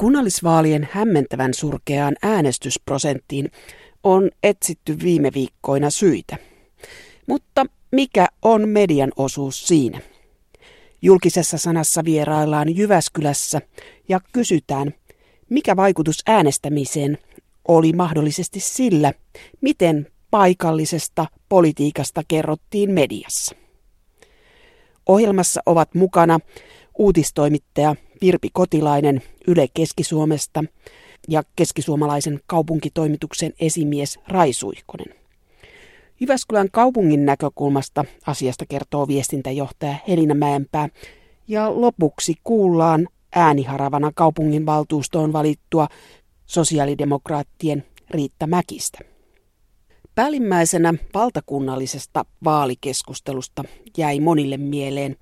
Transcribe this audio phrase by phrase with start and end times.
[0.00, 3.50] Kunnallisvaalien hämmentävän surkeaan äänestysprosenttiin
[4.04, 6.36] on etsitty viime viikkoina syitä.
[7.26, 10.00] Mutta mikä on median osuus siinä?
[11.02, 13.60] Julkisessa sanassa vieraillaan Jyväskylässä
[14.08, 14.94] ja kysytään,
[15.48, 17.18] mikä vaikutus äänestämiseen
[17.68, 19.12] oli mahdollisesti sillä,
[19.60, 23.54] miten paikallisesta politiikasta kerrottiin mediassa.
[25.06, 26.40] Ohjelmassa ovat mukana
[26.98, 30.64] uutistoimittaja Virpi Kotilainen Yle Keski-Suomesta
[31.28, 35.14] ja keskisuomalaisen kaupunkitoimituksen esimies Raisuihkonen.
[36.20, 40.88] Jyväskylän kaupungin näkökulmasta asiasta kertoo viestintäjohtaja Helina Mäenpää
[41.48, 45.88] ja lopuksi kuullaan ääniharavana kaupungin valtuustoon valittua
[46.46, 48.98] sosiaalidemokraattien Riitta Mäkistä.
[50.14, 53.64] Päällimmäisenä valtakunnallisesta vaalikeskustelusta
[53.96, 55.16] jäi monille mieleen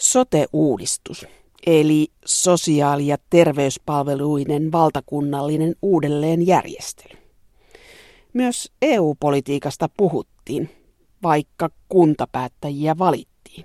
[0.00, 1.26] sote-uudistus,
[1.66, 7.18] eli sosiaali- ja terveyspalveluiden valtakunnallinen uudelleenjärjestely.
[8.32, 10.70] Myös EU-politiikasta puhuttiin,
[11.22, 13.64] vaikka kuntapäättäjiä valittiin.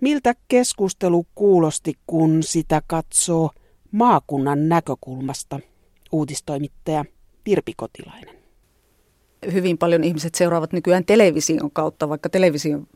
[0.00, 3.50] Miltä keskustelu kuulosti, kun sitä katsoo
[3.92, 5.60] maakunnan näkökulmasta,
[6.12, 7.04] uutistoimittaja
[7.46, 8.37] Virpi Kotilainen?
[9.52, 12.86] Hyvin paljon ihmiset seuraavat nykyään television kautta, vaikka television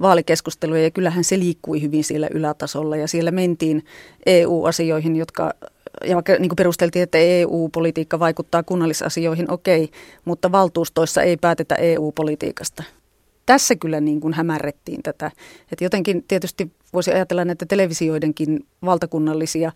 [0.00, 3.84] vaalikeskusteluja, ja kyllähän se liikkui hyvin siellä ylätasolla, ja siellä mentiin
[4.26, 5.54] EU-asioihin, jotka
[6.04, 9.90] ja vaikka niin perusteltiin, että EU-politiikka vaikuttaa kunnallisasioihin, okei,
[10.24, 12.82] mutta valtuustoissa ei päätetä EU-politiikasta.
[13.46, 15.30] Tässä kyllä niin kuin hämärrettiin tätä.
[15.72, 19.72] Että jotenkin tietysti voisi ajatella näitä televisioidenkin valtakunnallisia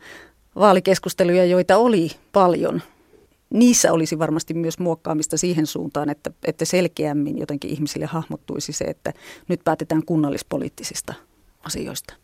[0.56, 2.82] vaalikeskusteluja, joita oli paljon–
[3.54, 9.12] niissä olisi varmasti myös muokkaamista siihen suuntaan, että, että selkeämmin jotenkin ihmisille hahmottuisi se, että
[9.48, 11.14] nyt päätetään kunnallispoliittisista
[11.62, 12.14] asioista.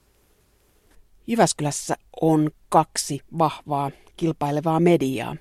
[1.26, 5.36] Jyväskylässä on kaksi vahvaa kilpailevaa mediaa.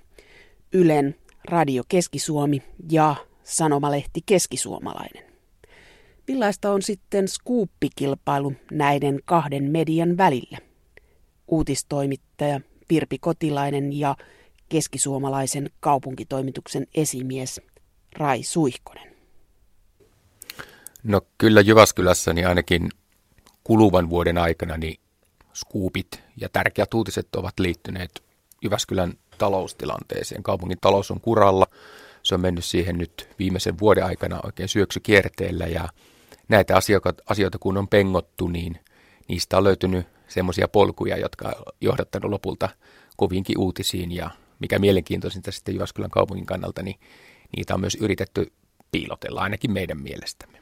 [0.74, 5.24] Ylen Radio Keski-Suomi ja sanomalehti Keskisuomalainen.
[6.28, 10.58] Millaista on sitten skuuppikilpailu näiden kahden median välillä?
[11.48, 14.16] Uutistoimittaja Pirpi Kotilainen ja
[14.70, 17.62] keskisuomalaisen kaupunkitoimituksen esimies
[18.18, 19.16] Rai Suihkonen.
[21.04, 22.90] No kyllä Jyväskylässä niin ainakin
[23.64, 25.00] kuluvan vuoden aikana niin
[25.54, 28.24] skuupit ja tärkeät uutiset ovat liittyneet
[28.64, 30.44] Jyväskylän taloustilanteeseen.
[30.44, 31.66] Kaupungin talous on kuralla.
[32.24, 35.90] Se on mennyt siihen nyt viimeisen vuoden aikana oikein syöksykierteellä ja
[36.48, 36.76] näitä
[37.26, 38.80] asioita, kun on pengottu, niin
[39.28, 42.70] niistä on löytynyt semmoisia polkuja, jotka on johdattanut lopulta
[43.18, 46.96] kovinkin uutisiin ja mikä mielenkiintoisinta sitten Jyväskylän kaupungin kannalta, niin
[47.58, 48.52] niitä on myös yritetty
[48.92, 50.60] piilotella, ainakin meidän mielestämme.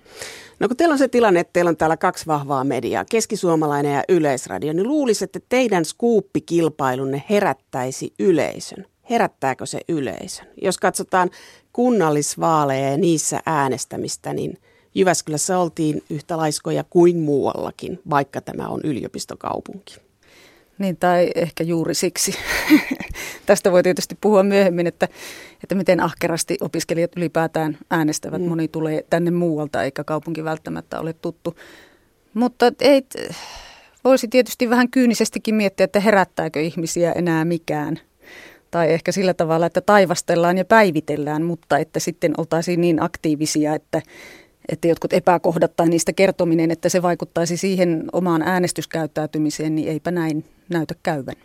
[0.59, 4.03] No kun teillä on se tilanne, että teillä on täällä kaksi vahvaa mediaa, keskisuomalainen ja
[4.09, 8.85] yleisradio, niin luulisi, että teidän skuuppikilpailunne herättäisi yleisön.
[9.09, 10.47] Herättääkö se yleisön?
[10.61, 11.29] Jos katsotaan
[11.73, 14.57] kunnallisvaaleja ja niissä äänestämistä, niin
[14.95, 20.06] Jyväskylässä oltiin yhtä laiskoja kuin muuallakin, vaikka tämä on yliopistokaupunki.
[20.77, 22.35] Niin, tai ehkä juuri siksi.
[23.45, 25.07] Tästä voi tietysti puhua myöhemmin, että,
[25.63, 28.41] että miten ahkerasti opiskelijat ylipäätään äänestävät.
[28.41, 28.47] Mm.
[28.47, 31.55] Moni tulee tänne muualta, eikä kaupunki välttämättä ole tuttu.
[32.33, 33.03] Mutta ei,
[34.03, 37.99] voisi tietysti vähän kyynisestikin miettiä, että herättääkö ihmisiä enää mikään.
[38.71, 44.01] Tai ehkä sillä tavalla, että taivastellaan ja päivitellään, mutta että sitten oltaisiin niin aktiivisia, että,
[44.69, 50.45] että jotkut epäkohdat tai niistä kertominen, että se vaikuttaisi siihen omaan äänestyskäyttäytymiseen, niin eipä näin
[50.69, 51.35] näytä käyvän.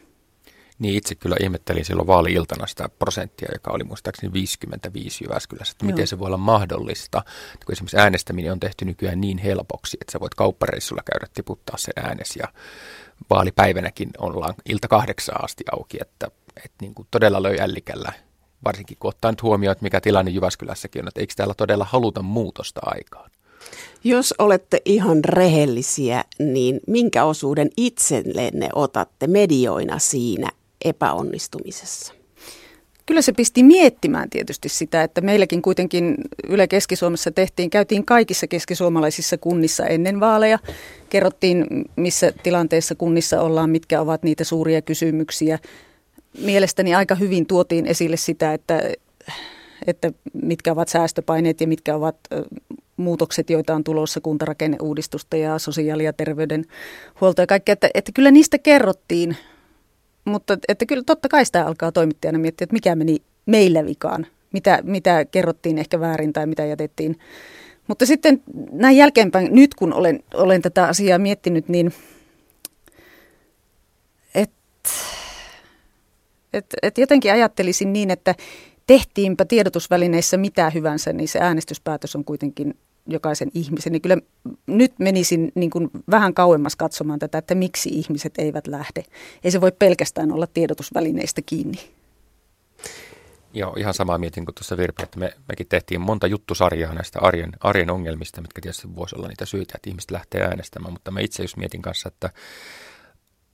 [0.79, 5.93] Niin itse kyllä ihmettelin silloin vaali-iltana sitä prosenttia, joka oli muistaakseni 55 Jyväskylässä, että Joo.
[5.93, 7.19] miten se voi olla mahdollista,
[7.55, 11.77] että kun esimerkiksi äänestäminen on tehty nykyään niin helpoksi, että sä voit kauppareissulla käydä tiputtaa
[11.77, 12.49] sen äänes ja
[13.31, 18.13] vaalipäivänäkin ollaan ilta kahdeksan asti auki, että, että niin kuin todella löi ällikällä
[18.65, 22.23] varsinkin kun ottaa nyt huomioon, että mikä tilanne Jyväskylässäkin on, että eikö täällä todella haluta
[22.23, 23.31] muutosta aikaan?
[24.05, 30.51] Jos olette ihan rehellisiä, niin minkä osuuden itsellenne otatte medioina siinä
[30.85, 32.15] epäonnistumisessa?
[33.07, 36.15] Kyllä se pisti miettimään tietysti sitä, että meilläkin kuitenkin
[36.49, 40.59] Yle Keski-Suomessa tehtiin, käytiin kaikissa keskisuomalaisissa kunnissa ennen vaaleja.
[41.11, 41.67] Kerrottiin,
[41.97, 45.59] missä tilanteessa kunnissa ollaan, mitkä ovat niitä suuria kysymyksiä
[46.39, 48.83] mielestäni aika hyvin tuotiin esille sitä, että,
[49.87, 52.17] että mitkä ovat säästöpaineet ja mitkä ovat
[52.97, 57.73] muutokset, joita on tulossa kuntarakenneuudistusta ja sosiaali- ja terveydenhuolto ja kaikkea.
[57.73, 59.37] Että, että kyllä niistä kerrottiin,
[60.25, 64.79] mutta että kyllä totta kai sitä alkaa toimittajana miettiä, että mikä meni meillä vikaan, mitä,
[64.83, 67.19] mitä kerrottiin ehkä väärin tai mitä jätettiin.
[67.89, 68.43] Mutta sitten
[68.73, 71.93] näin jälkeenpäin, nyt kun olen, olen tätä asiaa miettinyt, niin
[74.35, 74.91] että
[76.53, 78.35] Et, et jotenkin ajattelisin niin, että
[78.87, 82.75] tehtiinpä tiedotusvälineissä mitä hyvänsä, niin se äänestyspäätös on kuitenkin
[83.07, 83.93] jokaisen ihmisen.
[83.93, 84.17] Niin kyllä
[84.67, 89.05] nyt menisin niin kuin vähän kauemmas katsomaan tätä, että miksi ihmiset eivät lähde.
[89.45, 91.79] Ei se voi pelkästään olla tiedotusvälineistä kiinni.
[93.55, 97.53] Joo, ihan samaa mietin kuin tuossa Virpi, että me, mekin tehtiin monta juttusarjaa näistä arjen,
[97.61, 101.43] arjen ongelmista, mitkä tietysti voisi olla niitä syitä, että ihmiset lähtee äänestämään, mutta mä itse
[101.43, 102.31] just mietin kanssa, että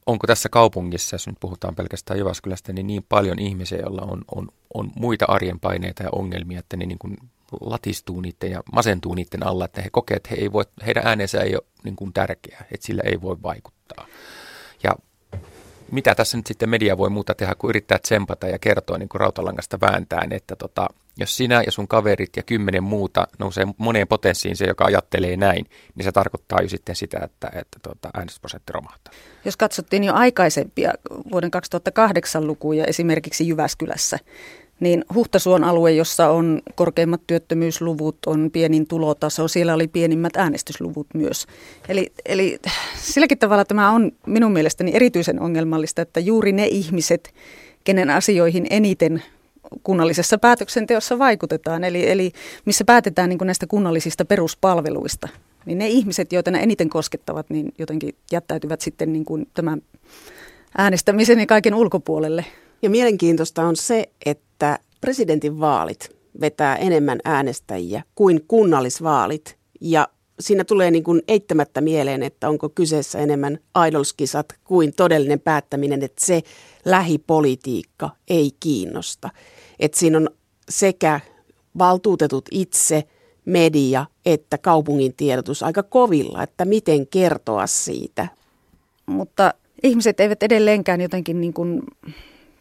[0.08, 4.48] onko tässä kaupungissa, jos nyt puhutaan pelkästään Jyväskylästä, niin niin paljon ihmisiä, joilla on, on,
[4.74, 7.16] on muita arjen paineita ja ongelmia, että ne niin kuin
[7.60, 11.40] latistuu niiden ja masentuu niiden alla, että he kokee, että he ei voi, heidän äänensä
[11.40, 14.06] ei ole niin kuin tärkeä, että sillä ei voi vaikuttaa.
[15.92, 19.20] Mitä tässä nyt sitten media voi muuta tehdä, kun yrittää tsempata ja kertoa niin kuin
[19.20, 20.86] rautalangasta vääntään, että tota,
[21.16, 25.66] jos sinä ja sun kaverit ja kymmenen muuta nousee moneen potenssiin se, joka ajattelee näin,
[25.94, 29.14] niin se tarkoittaa jo sitten sitä, että, että tota, äänestysprosentti romahtaa.
[29.44, 30.92] Jos katsottiin jo aikaisempia
[31.32, 34.18] vuoden 2008 lukuja esimerkiksi Jyväskylässä,
[34.80, 41.46] niin Huhtasuon alue, jossa on korkeimmat työttömyysluvut, on pienin tulotaso, siellä oli pienimmät äänestysluvut myös.
[41.88, 42.58] Eli, eli
[42.96, 47.34] silläkin tavalla tämä on minun mielestäni erityisen ongelmallista, että juuri ne ihmiset,
[47.84, 49.22] kenen asioihin eniten
[49.82, 52.32] kunnallisessa päätöksenteossa vaikutetaan, eli, eli
[52.64, 55.28] missä päätetään niin näistä kunnallisista peruspalveluista,
[55.66, 59.82] niin ne ihmiset, joita ne eniten koskettavat, niin jotenkin jättäytyvät sitten niin kuin tämän
[60.78, 62.44] äänestämisen ja kaiken ulkopuolelle.
[62.82, 69.56] Ja mielenkiintoista on se, että presidentin vaalit vetää enemmän äänestäjiä kuin kunnallisvaalit.
[69.80, 70.08] Ja
[70.40, 73.58] siinä tulee niin kuin eittämättä mieleen, että onko kyseessä enemmän
[73.88, 76.42] idolskisat kuin todellinen päättäminen, että se
[76.84, 79.30] lähipolitiikka ei kiinnosta.
[79.80, 80.30] Että siinä on
[80.68, 81.20] sekä
[81.78, 83.04] valtuutetut itse,
[83.44, 88.28] media että kaupungin tiedotus aika kovilla, että miten kertoa siitä.
[89.06, 91.82] Mutta ihmiset eivät edelleenkään jotenkin niin kuin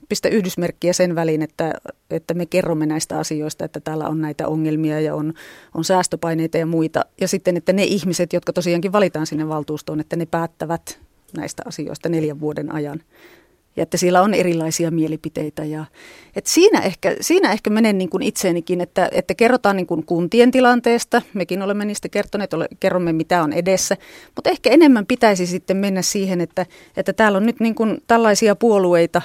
[0.10, 1.74] pistä yhdysmerkkiä sen väliin, että,
[2.10, 5.34] että me kerromme näistä asioista, että täällä on näitä ongelmia ja on,
[5.74, 7.06] on säästöpaineita ja muita.
[7.22, 11.00] Ja sitten, että ne ihmiset, jotka tosiaankin valitaan sinne valtuustoon, että ne päättävät
[11.38, 13.02] näistä asioista neljän vuoden ajan.
[13.76, 15.66] Ja että siellä on erilaisia mielipiteitä.
[15.66, 15.86] Ja,
[16.36, 20.52] että siinä, ehkä, siinä ehkä menen niin kuin itseenikin, että, että kerrotaan niin kuin kuntien
[20.52, 21.22] tilanteesta.
[21.34, 23.98] Mekin olemme niistä kertoneet, ole, kerromme mitä on edessä.
[24.36, 26.66] Mutta ehkä enemmän pitäisi sitten mennä siihen, että,
[26.98, 29.22] että täällä on nyt niin kuin tällaisia puolueita,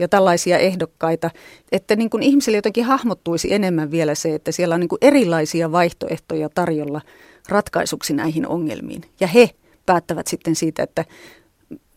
[0.00, 1.30] ja tällaisia ehdokkaita,
[1.72, 5.72] että niin kuin ihmisille jotenkin hahmottuisi enemmän vielä se, että siellä on niin kuin erilaisia
[5.72, 7.00] vaihtoehtoja tarjolla
[7.48, 9.02] ratkaisuksi näihin ongelmiin.
[9.20, 9.50] Ja he
[9.86, 11.04] päättävät sitten siitä, että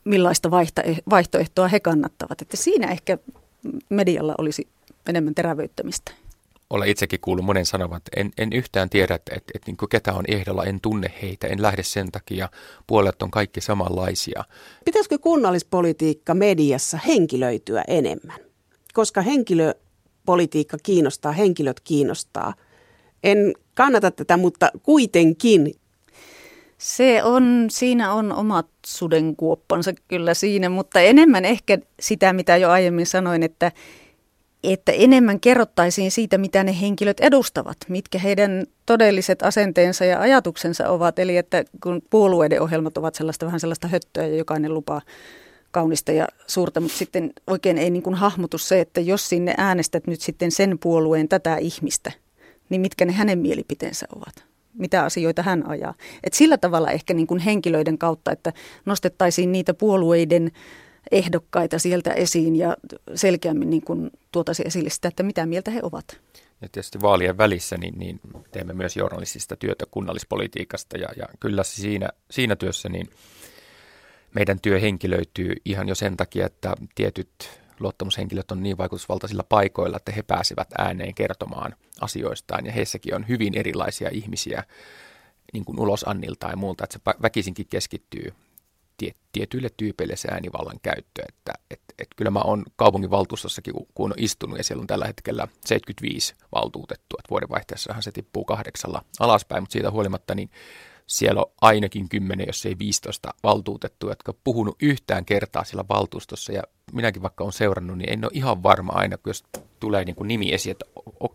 [0.04, 0.52] millaista
[1.10, 2.42] vaihtoehtoa he kannattavat.
[2.42, 3.18] Että siinä ehkä
[3.90, 4.68] medialla olisi
[5.10, 6.12] enemmän terävöittämistä
[6.74, 10.14] olen itsekin kuullut monen sanovan, että en, en yhtään tiedä, että, että, että niin ketä
[10.14, 12.50] on ehdolla, en tunne heitä, en lähde sen takia,
[12.88, 14.44] puolet on kaikki samanlaisia.
[14.86, 18.40] Pitäisikö kunnallispolitiikka mediassa henkilöityä enemmän?
[18.94, 22.54] Koska henkilöpolitiikka kiinnostaa, henkilöt kiinnostaa.
[23.24, 25.76] En kannata tätä, mutta kuitenkin
[26.78, 33.06] se on, siinä on omat sudenkuoppansa kyllä siinä, mutta enemmän ehkä sitä, mitä jo aiemmin
[33.06, 33.72] sanoin, että
[34.63, 41.19] että enemmän kerrottaisiin siitä, mitä ne henkilöt edustavat, mitkä heidän todelliset asenteensa ja ajatuksensa ovat.
[41.19, 45.01] Eli että kun puolueiden ohjelmat ovat sellaista vähän sellaista höttöä ja jokainen lupaa
[45.71, 50.07] kaunista ja suurta, mutta sitten oikein ei niin kuin hahmotu se, että jos sinne äänestät
[50.07, 52.11] nyt sitten sen puolueen tätä ihmistä,
[52.69, 55.94] niin mitkä ne hänen mielipiteensä ovat mitä asioita hän ajaa.
[56.23, 58.54] Et sillä tavalla ehkä niin kuin henkilöiden kautta, että
[58.85, 60.52] nostettaisiin niitä puolueiden
[61.12, 62.78] ehdokkaita sieltä esiin ja
[63.16, 66.19] selkeämmin niin kuin tuotaisi esille sitä, että mitä mieltä he ovat.
[66.62, 68.19] Ja tietysti vaalien välissä niin, niin
[68.52, 73.10] teemme myös journalistista työtä kunnallispolitiikasta ja, ja kyllä siinä, siinä työssä niin
[74.36, 77.30] meidän työ henkilöityy ihan jo sen takia, että tietyt
[77.80, 83.57] luottamushenkilöt on niin vaikutusvaltaisilla paikoilla, että he pääsevät ääneen kertomaan asioistaan ja heissäkin on hyvin
[83.57, 84.64] erilaisia ihmisiä
[85.54, 88.33] niin kuin ulosannilta ja muulta, että se väkisinkin keskittyy
[89.31, 91.21] tietyille tyypeille se äänivallan käyttö.
[91.30, 95.47] Että et, et kyllä mä oon kaupunginvaltuustossakin, kun on istunut ja siellä on tällä hetkellä
[95.66, 100.50] 75 valtuutettua, vuodenvaihteessahan se tippuu kahdeksalla alaspäin, mutta siitä huolimatta niin
[101.07, 106.54] siellä on ainakin 10, jos ei 15 valtuutettua, jotka on puhunut yhtään kertaa sillä valtuustossa.
[106.54, 109.44] Ja minäkin vaikka on seurannut, niin en ole ihan varma aina, jos
[109.80, 110.85] tulee niin kuin nimi esiin, että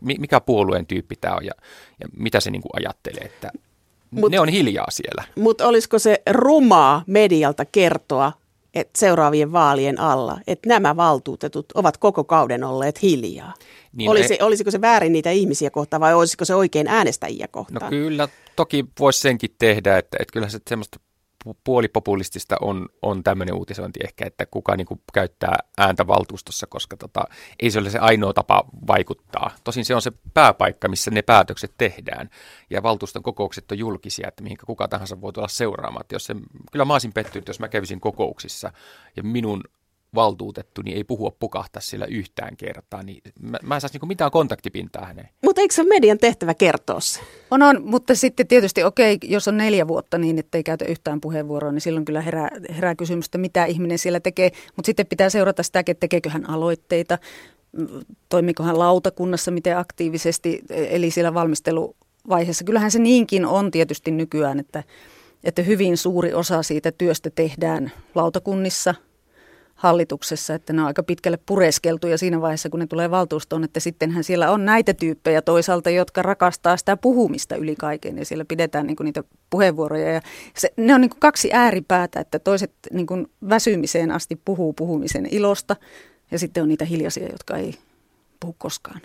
[0.05, 1.53] mikä puolueen tyyppi tämä on ja,
[2.01, 3.25] ja mitä se niin kuin ajattelee.
[3.25, 3.53] Että
[4.11, 5.25] Mut, ne on hiljaa siellä.
[5.37, 8.33] Mutta olisiko se rumaa medialta kertoa
[8.75, 13.55] että seuraavien vaalien alla, että nämä valtuutetut ovat koko kauden olleet hiljaa?
[13.93, 17.93] Niin Olisi, e- olisiko se väärin niitä ihmisiä kohtaan vai olisiko se oikein äänestäjiä kohtaan?
[17.93, 21.01] No kyllä, toki voisi senkin tehdä, että, että kyllä se semmoista
[21.65, 27.25] puolipopulistista on, on tämmöinen uutisointi ehkä, että kuka niin kuin käyttää ääntä valtuustossa, koska tota,
[27.61, 29.51] ei se ole se ainoa tapa vaikuttaa.
[29.65, 32.31] Tosin se on se pääpaikka, missä ne päätökset tehdään.
[32.71, 36.05] Ja valtuuston kokoukset on julkisia, että mihinkä kuka tahansa voi tulla seuraamaan.
[36.13, 36.35] Jos se,
[36.73, 38.73] kyllä mä olisin pettynyt, jos mä kävisin kokouksissa
[39.17, 39.63] ja minun
[40.15, 44.31] valtuutettu niin ei puhua pukahtaa sillä yhtään kertaa, niin mä, mä en saisi niin mitään
[44.31, 45.29] kontaktipintaa häneen.
[45.45, 47.21] Mutta eikö se ole median tehtävä kertoa se?
[47.51, 50.85] On, on, mutta sitten tietysti okei, okay, jos on neljä vuotta niin, että ei käytä
[50.85, 54.51] yhtään puheenvuoroa, niin silloin kyllä herää, herää kysymys, että mitä ihminen siellä tekee.
[54.77, 57.19] Mutta sitten pitää seurata sitä, että tekeekö hän aloitteita,
[58.29, 62.65] toimiko hän lautakunnassa miten aktiivisesti, eli siellä valmisteluvaiheessa.
[62.65, 64.85] Kyllähän se niinkin on tietysti nykyään, että,
[65.45, 68.95] että hyvin suuri osa siitä työstä tehdään lautakunnissa–
[69.79, 74.25] hallituksessa, että ne on aika pitkälle pureskeltuja siinä vaiheessa, kun ne tulee valtuustoon, että sittenhän
[74.25, 78.97] siellä on näitä tyyppejä toisaalta, jotka rakastaa sitä puhumista yli kaiken ja siellä pidetään niin
[78.97, 80.21] kuin niitä puheenvuoroja ja
[80.57, 85.29] se, ne on niin kuin kaksi ääripäätä, että toiset niin kuin väsymiseen asti puhuu puhumisen
[85.31, 85.77] ilosta
[86.31, 87.75] ja sitten on niitä hiljaisia, jotka ei
[88.41, 89.01] puhu koskaan.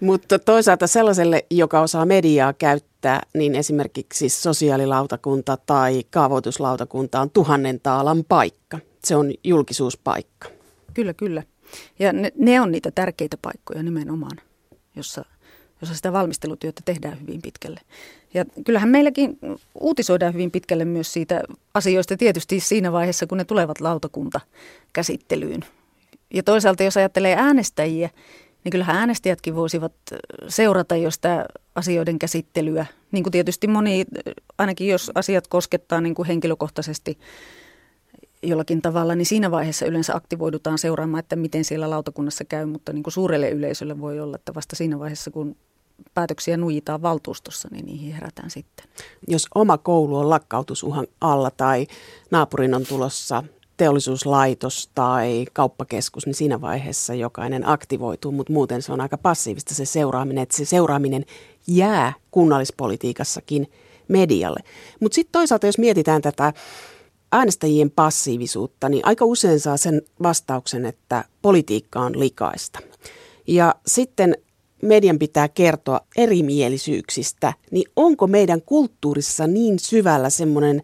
[0.00, 8.24] Mutta toisaalta sellaiselle, joka osaa mediaa käyttää, niin esimerkiksi sosiaalilautakunta tai kaavoituslautakunta on tuhannen taalan
[8.28, 10.48] paikka se on julkisuuspaikka.
[10.94, 11.42] Kyllä, kyllä.
[11.98, 14.40] Ja ne, ne on niitä tärkeitä paikkoja nimenomaan,
[14.96, 15.24] jossa,
[15.80, 17.80] jossa sitä valmistelutyötä tehdään hyvin pitkälle.
[18.34, 19.38] Ja kyllähän meilläkin
[19.80, 21.42] uutisoidaan hyvin pitkälle myös siitä
[21.74, 24.40] asioista tietysti siinä vaiheessa, kun ne tulevat lautakunta
[24.92, 25.64] käsittelyyn.
[26.34, 28.10] Ja toisaalta jos ajattelee äänestäjiä,
[28.64, 29.92] niin kyllähän äänestäjätkin voisivat
[30.48, 32.86] seurata jo sitä asioiden käsittelyä.
[33.12, 34.04] Niin kuin tietysti moni,
[34.58, 37.18] ainakin jos asiat koskettaa niin kuin henkilökohtaisesti
[38.44, 43.02] jollakin tavalla, niin siinä vaiheessa yleensä aktivoidutaan seuraamaan, että miten siellä lautakunnassa käy, mutta niin
[43.02, 45.56] kuin suurelle yleisölle voi olla, että vasta siinä vaiheessa, kun
[46.14, 48.86] päätöksiä nujitaan valtuustossa, niin niihin herätään sitten.
[49.28, 51.86] Jos oma koulu on lakkautusuhan alla tai
[52.30, 53.44] naapurin on tulossa
[53.76, 59.84] teollisuuslaitos tai kauppakeskus, niin siinä vaiheessa jokainen aktivoituu, mutta muuten se on aika passiivista se
[59.84, 61.24] seuraaminen, että se seuraaminen
[61.66, 63.70] jää kunnallispolitiikassakin
[64.08, 64.60] medialle.
[65.00, 66.52] Mutta sitten toisaalta, jos mietitään tätä
[67.34, 72.78] äänestäjien passiivisuutta, niin aika usein saa sen vastauksen, että politiikka on likaista.
[73.46, 74.36] Ja sitten
[74.82, 80.82] median pitää kertoa erimielisyyksistä, niin onko meidän kulttuurissa niin syvällä semmoinen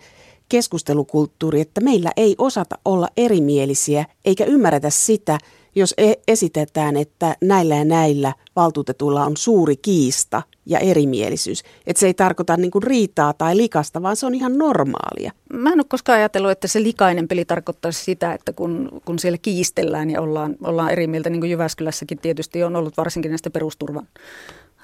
[0.50, 5.38] keskustelukulttuuri, että meillä ei osata olla erimielisiä eikä ymmärretä sitä,
[5.74, 11.62] jos e- esitetään, että näillä ja näillä valtuutetuilla on suuri kiista ja erimielisyys.
[11.86, 15.32] Että se ei tarkoita niin kuin riitaa tai likasta, vaan se on ihan normaalia.
[15.52, 19.38] Mä en ole koskaan ajatellut, että se likainen peli tarkoittaisi sitä, että kun, kun siellä
[19.38, 24.08] kiistellään ja ollaan, ollaan eri mieltä, niin kuin Jyväskylässäkin tietysti on ollut varsinkin näistä perusturvan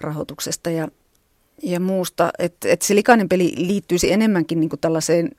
[0.01, 0.89] rahoituksesta ja,
[1.63, 5.31] ja muusta, että, että se likainen peli liittyisi enemmänkin niin kuin tällaiseen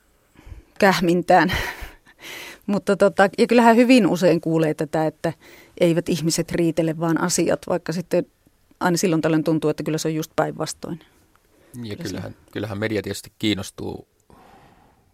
[0.79, 1.51] kähmintään
[2.67, 5.34] mutta tota, ja kyllähän hyvin usein kuulee tätä, että
[5.79, 8.25] eivät ihmiset riitele vaan asiat, vaikka sitten
[8.79, 11.00] aina silloin tällöin tuntuu, että kyllä se on just päinvastoin.
[11.84, 14.07] Ja kyllähän, kyllähän media tietysti kiinnostuu,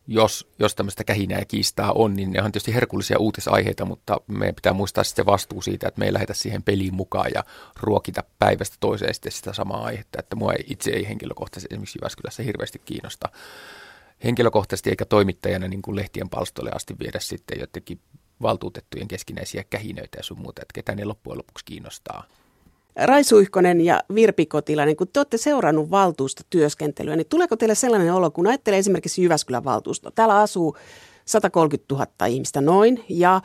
[0.08, 4.56] jos, jos tämmöistä kähinää ja kiistaa on, niin ne on tietysti herkullisia uutisaiheita, mutta meidän
[4.56, 7.44] pitää muistaa sitten vastuu siitä, että me ei lähdetä siihen peliin mukaan ja
[7.82, 12.44] ruokita päivästä toiseen sitten sitä samaa aihetta, että mua ei, itse ei henkilökohtaisesti esimerkiksi Jyväskylässä
[12.44, 13.30] hirveästi kiinnosta
[14.24, 18.00] henkilökohtaisesti eikä toimittajana niin kuin lehtien palstoille asti viedä sitten jotenkin
[18.42, 22.24] valtuutettujen keskinäisiä kähinöitä ja sun muuta, että ketä ne loppujen lopuksi kiinnostaa.
[22.96, 28.48] Raisuihkonen ja Virpi Kotilainen, kun te olette seurannut valtuustotyöskentelyä, niin tuleeko teille sellainen olo, kun
[28.48, 30.12] ajattelee esimerkiksi Jyväskylän valtuusto?
[30.12, 30.78] Täällä asuu
[31.26, 33.42] 130 000 ihmistä noin ja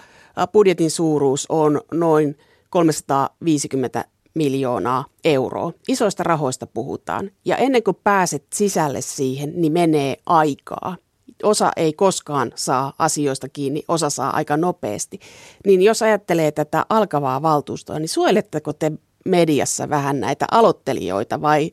[0.53, 2.39] budjetin suuruus on noin
[2.71, 4.05] 350
[4.39, 5.73] miljoonaa euroa.
[5.89, 7.31] Isoista rahoista puhutaan.
[7.45, 10.97] Ja ennen kuin pääset sisälle siihen, niin menee aikaa.
[11.43, 15.21] Osa ei koskaan saa asioista kiinni, osa saa aika nopeasti.
[15.67, 18.93] Niin jos ajattelee tätä alkavaa valtuustoa, niin suojeletteko te
[19.25, 21.71] mediassa vähän näitä aloittelijoita vai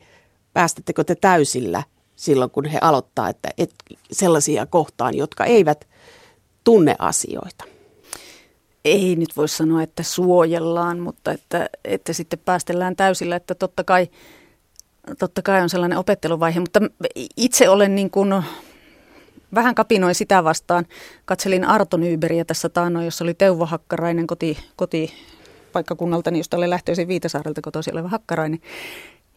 [0.54, 1.84] päästettekö te täysillä
[2.16, 3.74] silloin, kun he aloittaa, että et,
[4.12, 5.88] sellaisia kohtaan, jotka eivät
[6.64, 7.75] tunne asioita?
[8.86, 14.08] Ei nyt voi sanoa, että suojellaan, mutta että, että sitten päästellään täysillä, että totta kai,
[15.20, 16.80] totta kai on sellainen opetteluvaihe, mutta
[17.38, 18.34] itse olen niin kuin,
[19.56, 20.86] vähän kapinoin sitä vastaan.
[21.26, 25.14] Katselin Arto Nyberiä tässä taannoin, jossa oli Teuvo Hakkarainen koti, koti
[25.74, 28.60] paikkakunnaltani, josta oli lähtöisin Viitasaarelta kotoisin oleva Hakkarainen.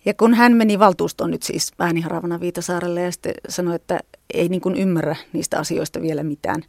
[0.05, 4.01] Ja kun hän meni valtuustoon nyt siis ääniharavana Viitasaarelle ja sitten sanoi, että
[4.35, 6.63] ei niin kuin ymmärrä niistä asioista vielä mitään.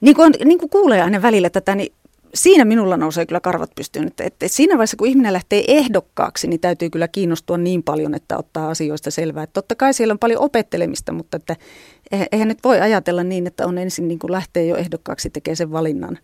[0.00, 1.92] Niin kuin, niin kuin kuulee aina välillä tätä, niin
[2.34, 4.06] siinä minulla nousee kyllä karvat pystyyn.
[4.06, 8.38] Että, että siinä vaiheessa, kun ihminen lähtee ehdokkaaksi, niin täytyy kyllä kiinnostua niin paljon, että
[8.38, 9.42] ottaa asioista selvää.
[9.42, 11.56] Että totta kai siellä on paljon opettelemista, mutta että
[12.32, 15.72] eihän nyt voi ajatella niin, että on ensin niin kuin lähtee jo ehdokkaaksi tekee sen
[15.72, 16.18] valinnan.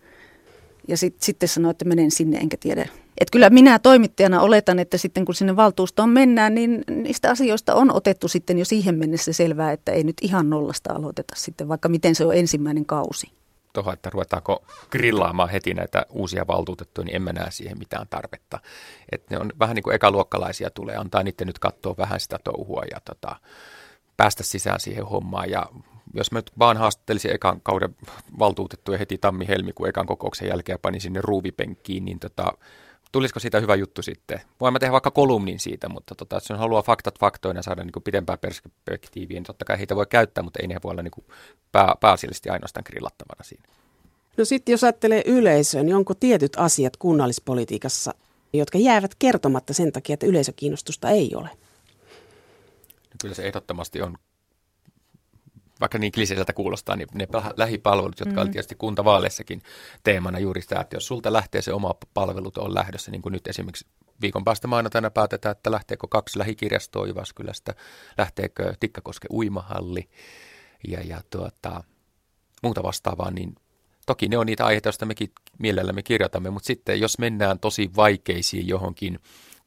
[0.89, 2.83] Ja sit, sitten sanoo, että menen sinne enkä tiedä.
[3.19, 7.95] Että kyllä minä toimittajana oletan, että sitten kun sinne valtuustoon mennään, niin niistä asioista on
[7.95, 12.15] otettu sitten jo siihen mennessä selvää, että ei nyt ihan nollasta aloiteta sitten, vaikka miten
[12.15, 13.27] se on ensimmäinen kausi
[13.75, 18.61] tuohon, että ruvetaanko grillaamaan heti näitä uusia valtuutettuja, niin en mä näe siihen mitään tarvetta.
[19.13, 22.83] Että ne on vähän niin kuin ekaluokkalaisia tulee, antaa niiden nyt katsoa vähän sitä touhua
[22.91, 23.37] ja tota,
[24.17, 25.51] päästä sisään siihen hommaan.
[25.51, 25.67] Ja
[26.15, 27.97] jos mä nyt vaan haastattelisin ekan kauden
[28.39, 32.53] valtuutettuja heti tammi-helmikuun ekan kokouksen jälkeen ja panin sinne ruuvipenkkiin, niin tota,
[33.15, 34.41] tulisiko siitä hyvä juttu sitten?
[34.61, 38.37] Voimme tehdä vaikka kolumnin siitä, mutta tota, jos haluaa faktat faktoina saada niin kuin pidempää
[38.37, 41.25] perspektiiviä, niin totta kai heitä voi käyttää, mutta ei ne voi olla niin kuin
[41.73, 43.65] pää, pääasiallisesti ainoastaan grillattavana siinä.
[44.37, 48.15] No sitten jos ajattelee yleisöön, niin onko tietyt asiat kunnallispolitiikassa,
[48.53, 51.49] jotka jäävät kertomatta sen takia, että yleisökiinnostusta ei ole?
[52.89, 54.19] No kyllä se ehdottomasti on
[55.81, 58.43] vaikka niin kliseiseltä kuulostaa, niin ne lähipalvelut, jotka mm.
[58.43, 59.63] oli tietysti kuntavaaleissakin
[60.03, 63.47] teemana juuri sitä, että jos sulta lähtee se oma palvelut on lähdössä, niin kuin nyt
[63.47, 63.87] esimerkiksi
[64.21, 67.75] viikon päästä maanantaina päätetään, että lähteekö kaksi lähikirjastoa Jyväskylästä,
[68.19, 70.09] lähteekö Tikkakoske uimahalli
[70.89, 71.85] ja, ja tuota,
[72.63, 73.55] muuta vastaavaa, niin
[74.07, 78.69] toki ne on niitä aiheita, joista mekin mielellämme kirjoitamme, mutta sitten jos mennään tosi vaikeisiin
[78.69, 79.19] johonkin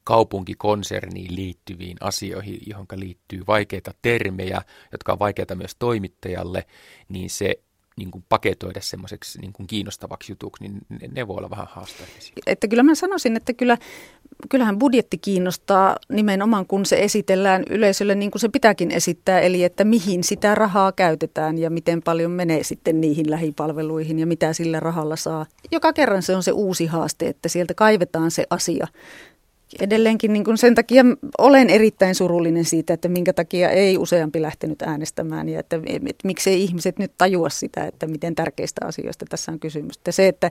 [0.08, 4.62] kaupunkikonserniin liittyviin asioihin, johon liittyy vaikeita termejä,
[4.92, 6.66] jotka on vaikeita myös toimittajalle,
[7.08, 7.60] niin se
[7.96, 12.34] niin kuin paketoida semmoiseksi niin kuin kiinnostavaksi jutuksi, niin ne, ne voi olla vähän haasteellisia.
[12.46, 13.78] Että kyllä mä sanoisin, että kyllä,
[14.48, 19.84] kyllähän budjetti kiinnostaa nimenomaan, kun se esitellään yleisölle niin kuin se pitääkin esittää, eli että
[19.84, 25.16] mihin sitä rahaa käytetään ja miten paljon menee sitten niihin lähipalveluihin ja mitä sillä rahalla
[25.16, 25.46] saa.
[25.72, 28.86] Joka kerran se on se uusi haaste, että sieltä kaivetaan se asia
[29.80, 31.04] edelleenkin niin kuin sen takia
[31.38, 36.62] olen erittäin surullinen siitä, että minkä takia ei useampi lähtenyt äänestämään ja että, että miksei
[36.62, 40.00] ihmiset nyt tajua sitä, että miten tärkeistä asioista tässä on kysymys.
[40.06, 40.50] Ja se, että,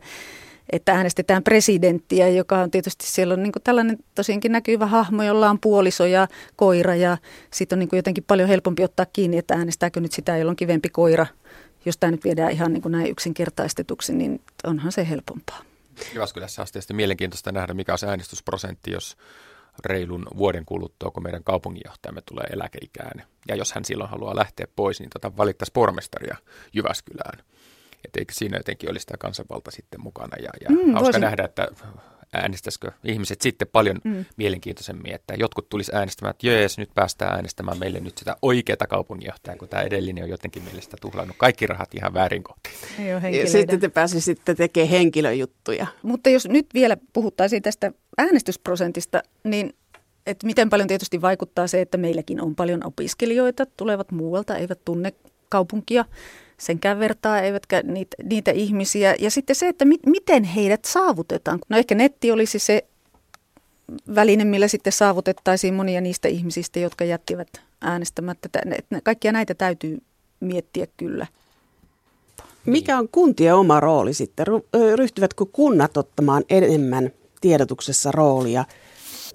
[0.71, 5.49] että äänestetään presidenttiä, joka on tietysti siellä on niin kuin tällainen tosiaankin näkyvä hahmo, jolla
[5.49, 7.17] on puoliso ja koira ja
[7.51, 10.55] sitten on niin kuin jotenkin paljon helpompi ottaa kiinni, että äänestääkö nyt sitä, jolla on
[10.55, 11.25] kivempi koira.
[11.85, 15.61] Jos tämä nyt viedään ihan niin kuin näin yksinkertaistetuksi, niin onhan se helpompaa.
[16.13, 19.17] Jyväskylässä on tietysti mielenkiintoista nähdä, mikä on se äänestysprosentti, jos
[19.85, 23.23] reilun vuoden kuluttua, kun meidän kaupunginjohtajamme tulee eläkeikään.
[23.47, 26.37] Ja jos hän silloin haluaa lähteä pois, niin tota, valittaisi pormestaria
[26.73, 27.39] Jyväskylään.
[28.05, 30.37] Että eikö siinä jotenkin olisi tämä kansanvalta sitten mukana.
[30.37, 31.21] Ja, ja mm, hauska voisin...
[31.21, 31.67] nähdä, että
[32.33, 34.25] äänestäisikö ihmiset sitten paljon mm.
[34.37, 39.57] mielenkiintoisemmin, että jotkut tulisi äänestämään, että jees, nyt päästään äänestämään meille nyt sitä oikeaa kaupunginjohtajaa,
[39.57, 42.69] kun tämä edellinen on jotenkin mielestä tuhlannut kaikki rahat ihan väärin kohti.
[43.41, 45.87] Ja sitten te pääsisitte tekemään henkilöjuttuja.
[46.03, 49.73] Mutta jos nyt vielä puhuttaisiin tästä äänestysprosentista, niin
[50.25, 55.13] että miten paljon tietysti vaikuttaa se, että meilläkin on paljon opiskelijoita, tulevat muualta, eivät tunne
[55.49, 56.05] kaupunkia
[56.59, 59.15] senkään vertaa, eivätkä niitä, niitä ihmisiä.
[59.19, 61.59] Ja sitten se, että mi, miten heidät saavutetaan.
[61.69, 62.85] No ehkä netti olisi se
[64.15, 67.47] väline, millä sitten saavutettaisiin monia niistä ihmisistä, jotka jättivät
[67.81, 68.49] äänestämättä.
[69.03, 69.97] Kaikkia näitä täytyy
[70.39, 71.27] miettiä kyllä.
[72.65, 74.45] Mikä on kuntien oma rooli sitten?
[74.95, 78.65] Ryhtyvätkö kunnat ottamaan enemmän tiedotuksessa roolia,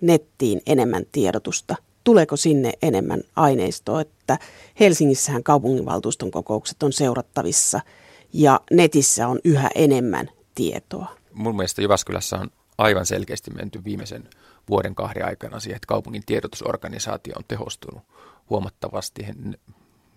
[0.01, 1.77] nettiin enemmän tiedotusta?
[2.05, 4.39] Tuleeko sinne enemmän aineistoa, että
[4.81, 7.81] Helsingissähän kaupunginvaltuuston kokoukset on seurattavissa
[8.33, 11.17] ja netissä on yhä enemmän tietoa?
[11.33, 14.31] Mun mielestä Jyväskylässä on aivan selkeästi menty viimeisen
[14.69, 18.03] vuoden kahden aikana siihen, että kaupungin tiedotusorganisaatio on tehostunut
[18.51, 19.27] huomattavasti.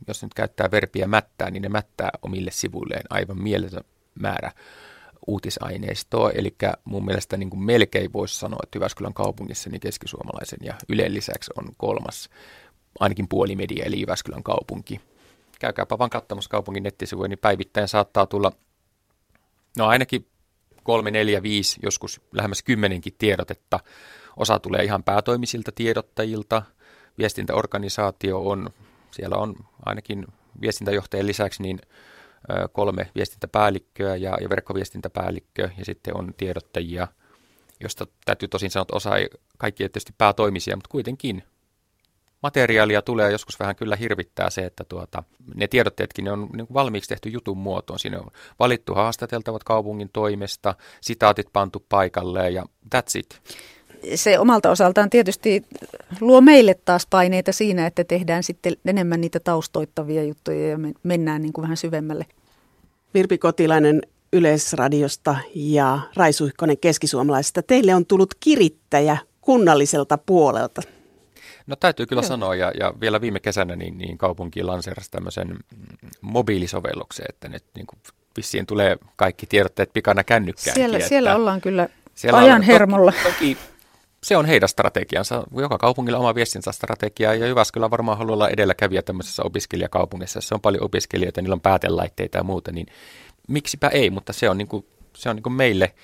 [0.07, 3.83] Jos nyt käyttää verbiä mättää, niin ne mättää omille sivuilleen aivan mieletön
[4.19, 4.51] määrä
[5.27, 6.31] uutisaineistoa.
[6.31, 11.13] Eli mun mielestä niin kuin melkein voisi sanoa, että Jyväskylän kaupungissa niin keskisuomalaisen ja Ylen
[11.13, 12.29] lisäksi on kolmas
[12.99, 15.01] ainakin puolimedia eli Jyväskylän kaupunki.
[15.59, 18.51] Käykääpä vaan katsomassa kaupungin nettisivuja, niin päivittäin saattaa tulla
[19.77, 20.27] no ainakin
[20.83, 23.79] kolme, neljä, viisi, joskus lähemmäs kymmenenkin tiedotetta.
[24.37, 26.61] Osa tulee ihan päätoimisilta tiedottajilta.
[27.17, 28.69] Viestintäorganisaatio on,
[29.11, 30.25] siellä on ainakin
[30.61, 31.79] viestintäjohtajan lisäksi niin
[32.71, 37.07] kolme viestintäpäällikköä ja, ja verkkoviestintäpäällikkö ja sitten on tiedottajia,
[37.79, 41.43] josta täytyy tosin sanoa, että osa ei, kaikki ei tietysti päätoimisia, mutta kuitenkin
[42.43, 45.23] materiaalia tulee joskus vähän kyllä hirvittää se, että tuota,
[45.55, 47.99] ne tiedotteetkin ne on niin valmiiksi tehty jutun muotoon.
[47.99, 53.41] Siinä on valittu haastateltavat kaupungin toimesta, sitaatit pantu paikalleen ja that's it.
[54.15, 55.63] Se omalta osaltaan tietysti
[56.21, 61.53] luo meille taas paineita siinä, että tehdään sitten enemmän niitä taustoittavia juttuja ja mennään niin
[61.53, 62.25] kuin vähän syvemmälle.
[63.13, 64.01] Virpi Kotilainen,
[64.33, 67.63] Yleisradiosta ja Raisuihkonen keskisuomalaisesta.
[67.63, 70.81] Teille on tullut kirittäjä kunnalliselta puolelta.
[71.67, 72.27] No täytyy kyllä Joo.
[72.27, 75.57] sanoa, ja, ja vielä viime kesänä niin, niin kaupunki lanseerasi tämmöisen mm,
[76.21, 77.99] mobiilisovelluksen, että nyt niin kuin
[78.37, 80.75] vissiin tulee kaikki tiedotteet pikana kännykkään.
[80.75, 83.11] Siellä, että siellä ollaan kyllä siellä ajan on, hermolla.
[83.11, 83.57] Toki, toki
[84.25, 85.43] se on heidän strategiansa.
[85.55, 90.41] Joka kaupungilla oma viestintästrategia ja Jyväskylä varmaan haluaa olla edelläkävijä tämmöisessä opiskelijakaupungissa.
[90.41, 92.87] Se on paljon opiskelijoita, niillä on päätelaitteita ja muuta, niin
[93.47, 94.85] miksipä ei, mutta se on, niin kuin,
[95.15, 95.95] se on niin kuin meille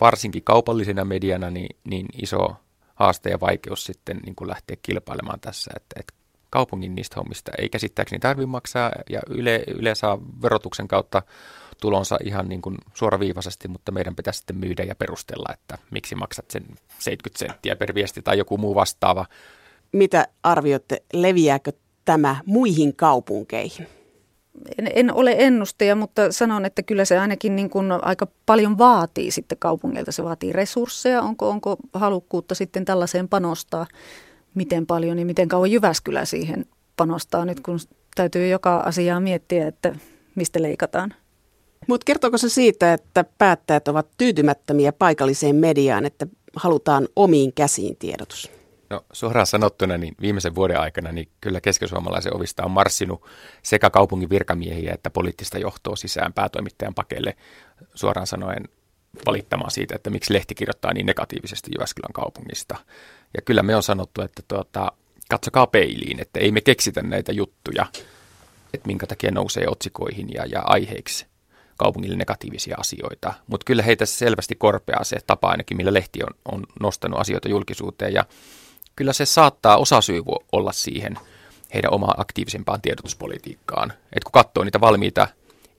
[0.00, 2.56] varsinkin kaupallisena mediana niin, niin iso
[2.94, 6.14] haaste ja vaikeus sitten niin kuin lähteä kilpailemaan tässä, että, että
[6.50, 11.22] kaupungin niistä hommista ei käsittääkseni tarvitse maksaa ja Yle, Yle saa verotuksen kautta
[11.80, 16.50] tulonsa ihan niin kuin suoraviivaisesti, mutta meidän pitää sitten myydä ja perustella, että miksi maksat
[16.50, 16.64] sen
[16.98, 19.26] 70 senttiä per viesti tai joku muu vastaava.
[19.92, 21.72] Mitä arvioitte, leviääkö
[22.04, 23.86] tämä muihin kaupunkeihin?
[24.78, 29.30] En, en ole ennustaja, mutta sanon, että kyllä se ainakin niin kuin aika paljon vaatii
[29.30, 30.12] sitten kaupungilta.
[30.12, 33.86] Se vaatii resursseja, onko, onko halukkuutta sitten tällaiseen panostaa,
[34.54, 36.66] miten paljon ja miten kauan Jyväskylä siihen
[36.96, 37.78] panostaa nyt, kun
[38.14, 39.94] täytyy joka asiaa miettiä, että
[40.34, 41.14] mistä leikataan.
[41.88, 48.50] Mutta kertooko se siitä, että päättäjät ovat tyytymättömiä paikalliseen mediaan, että halutaan omiin käsiin tiedotus?
[48.90, 53.22] No suoraan sanottuna, niin viimeisen vuoden aikana niin kyllä keskisuomalaisen ovista on marssinut
[53.62, 57.36] sekä kaupungin virkamiehiä että poliittista johtoa sisään päätoimittajan pakeille
[57.94, 58.68] suoraan sanoen
[59.26, 62.76] valittamaan siitä, että miksi lehti kirjoittaa niin negatiivisesti Jyväskylän kaupungista.
[63.34, 64.92] Ja kyllä me on sanottu, että tuota,
[65.28, 67.86] katsokaa peiliin, että ei me keksitä näitä juttuja,
[68.74, 71.29] että minkä takia nousee otsikoihin ja, ja aiheiksi
[71.80, 73.34] kaupungille negatiivisia asioita.
[73.46, 78.12] Mutta kyllä heitä selvästi korpeaa se tapa ainakin, millä lehti on, on nostanut asioita julkisuuteen
[78.12, 78.24] ja
[78.96, 81.18] kyllä se saattaa osasyy olla siihen
[81.74, 83.92] heidän omaan aktiivisempaan tiedotuspolitiikkaan.
[84.12, 85.28] Et kun katsoo niitä valmiita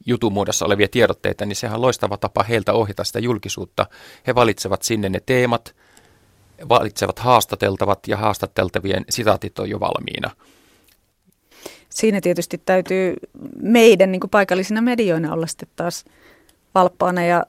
[0.06, 3.86] jutun muodossa olevia tiedotteita, niin sehän on loistava tapa heiltä ohjata sitä julkisuutta.
[4.28, 5.76] He valitsevat sinne ne teemat,
[6.70, 10.32] valitsevat haastateltavat ja haastateltavien sitaatit on jo valmiina.
[11.92, 13.14] Siinä tietysti täytyy
[13.62, 16.06] meidän niin kuin paikallisina medioina olla sitten taas
[16.76, 17.46] valppaana ja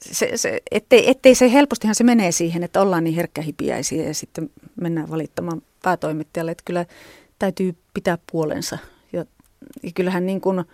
[0.00, 4.50] se, se, ettei, ettei se helpostihan se menee siihen, että ollaan niin herkkähipiäisiä ja sitten
[4.80, 6.86] mennään valittamaan päätoimittajalle, että kyllä
[7.38, 8.78] täytyy pitää puolensa.
[9.12, 9.24] Ja,
[9.82, 10.64] ja kyllähän niin kuin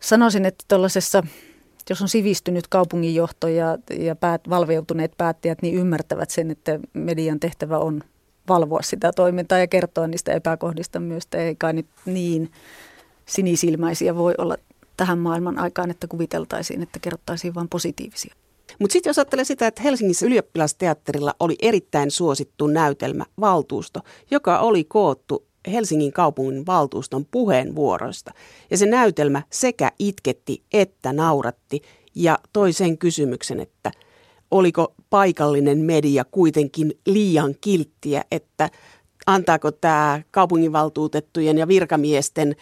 [0.00, 1.22] sanoisin, että tuollaisessa,
[1.90, 7.78] jos on sivistynyt kaupunginjohto ja, ja päät, valveutuneet päättäjät, niin ymmärtävät sen, että median tehtävä
[7.78, 8.02] on
[8.48, 12.50] valvoa sitä toimintaa ja kertoa niistä epäkohdista myös, että ei kai nyt niin
[13.26, 14.56] sinisilmäisiä voi olla
[14.96, 18.34] tähän maailman aikaan, että kuviteltaisiin, että kerrottaisiin vain positiivisia.
[18.78, 24.84] Mutta sitten jos ajattelee sitä, että Helsingissä ylioppilasteatterilla oli erittäin suosittu näytelmä Valtuusto, joka oli
[24.84, 28.32] koottu Helsingin kaupungin valtuuston puheenvuoroista.
[28.70, 31.82] Ja se näytelmä sekä itketti että nauratti
[32.14, 33.90] ja toi sen kysymyksen, että
[34.50, 38.70] oliko paikallinen media kuitenkin liian kilttiä, että
[39.26, 42.56] antaako tämä kaupunginvaltuutettujen ja virkamiesten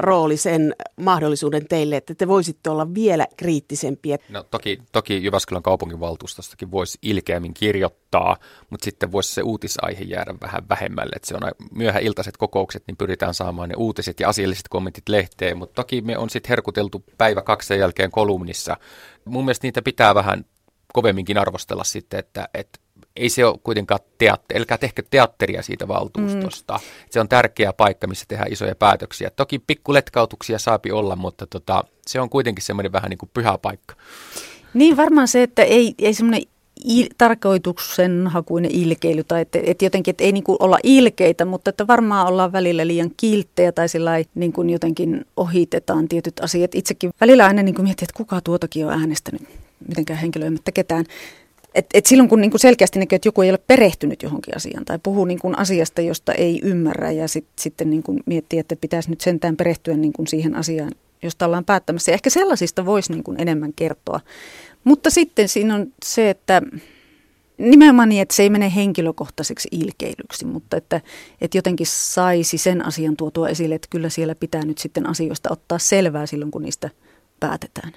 [0.00, 4.18] rooli sen mahdollisuuden teille, että te voisitte olla vielä kriittisempiä?
[4.28, 8.36] No toki, toki Jyväskylän kaupunginvaltuustostakin voisi ilkeämmin kirjoittaa,
[8.70, 11.12] mutta sitten voisi se uutisaihe jäädä vähän vähemmälle.
[11.16, 11.42] Että se on
[11.74, 16.30] myöhäiltaiset kokoukset, niin pyritään saamaan ne uutiset ja asialliset kommentit lehteen, mutta toki me on
[16.30, 18.76] sitten herkuteltu päivä kaksi jälkeen kolumnissa.
[19.24, 20.44] Mun mielestä niitä pitää vähän
[20.92, 22.78] kovemminkin arvostella sitten, että, että
[23.16, 26.74] ei se ole kuitenkaan teatteri, älkää tehkö teatteria siitä valtuustosta.
[26.74, 26.80] Mm.
[27.10, 29.30] Se on tärkeä paikka, missä tehdään isoja päätöksiä.
[29.30, 33.94] Toki pikkuletkautuksia saapi olla, mutta tota, se on kuitenkin semmoinen vähän niin kuin pyhä paikka.
[34.74, 36.42] Niin varmaan se, että ei, ei semmoinen
[36.84, 41.86] il, tarkoituksenhakuinen ilkeily tai että, että jotenkin, että ei niin kuin olla ilkeitä, mutta että
[41.86, 46.74] varmaan ollaan välillä liian kilttejä tai sillä niin kuin jotenkin ohitetaan tietyt asiat.
[46.74, 49.42] Itsekin välillä aina niin kuin miettii, että kuka tuotakin on äänestänyt,
[49.88, 51.04] mitenkään henkilöimättä ketään.
[51.74, 54.98] Et, et silloin kun niinku selkeästi näkyy, että joku ei ole perehtynyt johonkin asiaan tai
[55.02, 59.56] puhuu niinku asiasta, josta ei ymmärrä ja sit, sitten niinku miettii, että pitäisi nyt sentään
[59.56, 62.10] perehtyä niinku siihen asiaan, josta ollaan päättämässä.
[62.10, 64.20] Ja ehkä sellaisista voisi niinku enemmän kertoa.
[64.84, 66.62] Mutta sitten siinä on se, että
[67.58, 71.00] nimenomaan niin, että se ei mene henkilökohtaiseksi ilkeilyksi, mutta että,
[71.40, 75.78] että jotenkin saisi sen asian tuotua esille, että kyllä siellä pitää nyt sitten asioista ottaa
[75.78, 76.90] selvää silloin, kun niistä
[77.40, 77.92] päätetään.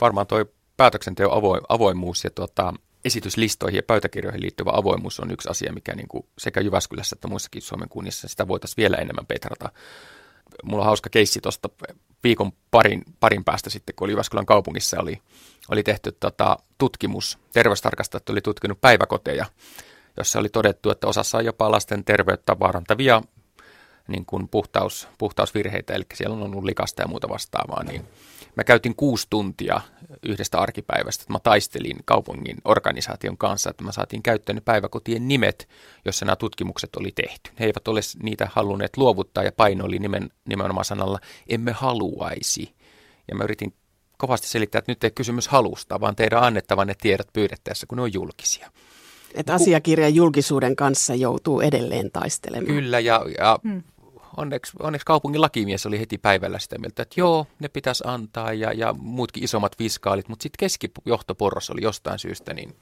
[0.00, 0.46] Varmaan toi
[0.78, 6.08] päätöksenteon avoin, avoimuus ja tuota, esityslistoihin ja pöytäkirjoihin liittyvä avoimuus on yksi asia, mikä niin
[6.08, 9.72] kuin sekä Jyväskylässä että muissakin Suomen kunnissa sitä voitaisiin vielä enemmän petrata.
[10.64, 11.68] Mulla on hauska keissi tuosta
[12.24, 15.22] viikon parin, parin päästä sitten, kun oli Jyväskylän kaupungissa, oli,
[15.70, 17.38] oli tehty tota, tutkimus.
[17.52, 19.46] Terveystarkastajat oli tutkinut päiväkoteja,
[20.16, 23.22] jossa oli todettu, että osassa on jopa lasten terveyttä vaarantavia
[24.08, 28.04] niin kuin puhtaus, puhtausvirheitä, eli siellä on ollut likasta ja muuta vastaavaa, niin
[28.58, 29.80] mä käytin kuusi tuntia
[30.22, 35.68] yhdestä arkipäivästä, että mä taistelin kaupungin organisaation kanssa, että mä saatiin käyttöön päiväkotien nimet,
[36.04, 37.50] jossa nämä tutkimukset oli tehty.
[37.60, 41.18] He eivät ole niitä halunneet luovuttaa ja paino oli nimen, nimenomaan sanalla
[41.48, 42.74] emme haluaisi.
[43.28, 43.74] Ja mä yritin
[44.16, 48.02] kovasti selittää, että nyt ei kysymys halusta, vaan teidän annettavan ne tiedot pyydettäessä, kun ne
[48.02, 48.70] on julkisia.
[49.34, 52.74] Että asiakirjan julkisuuden kanssa joutuu edelleen taistelemaan.
[52.74, 53.82] Kyllä, ja, ja hmm.
[54.38, 58.72] Onneksi, onneksi kaupungin lakimies oli heti päivällä sitä mieltä, että joo, ne pitäisi antaa, ja,
[58.72, 62.76] ja muutkin isommat fiskaalit, mutta sitten keskijohtoporros oli jostain syystä niin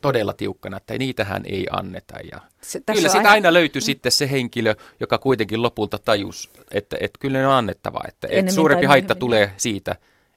[0.00, 2.14] todella tiukkana, että niitähän ei anneta.
[2.32, 3.84] Ja se, kyllä siitä aina, aina löytyi mm.
[3.84, 8.00] sitten se henkilö, joka kuitenkin lopulta tajus, että, että kyllä ne on annettava.
[8.08, 9.96] Että, että suurempi haitta tulee siitä,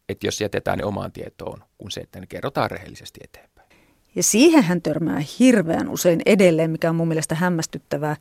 [0.10, 3.70] että jos jätetään ne omaan tietoon, kuin se, että ne kerrotaan rehellisesti eteenpäin.
[4.16, 8.16] Ja siihen hän törmää hirveän usein edelleen, mikä on mun mielestä hämmästyttävää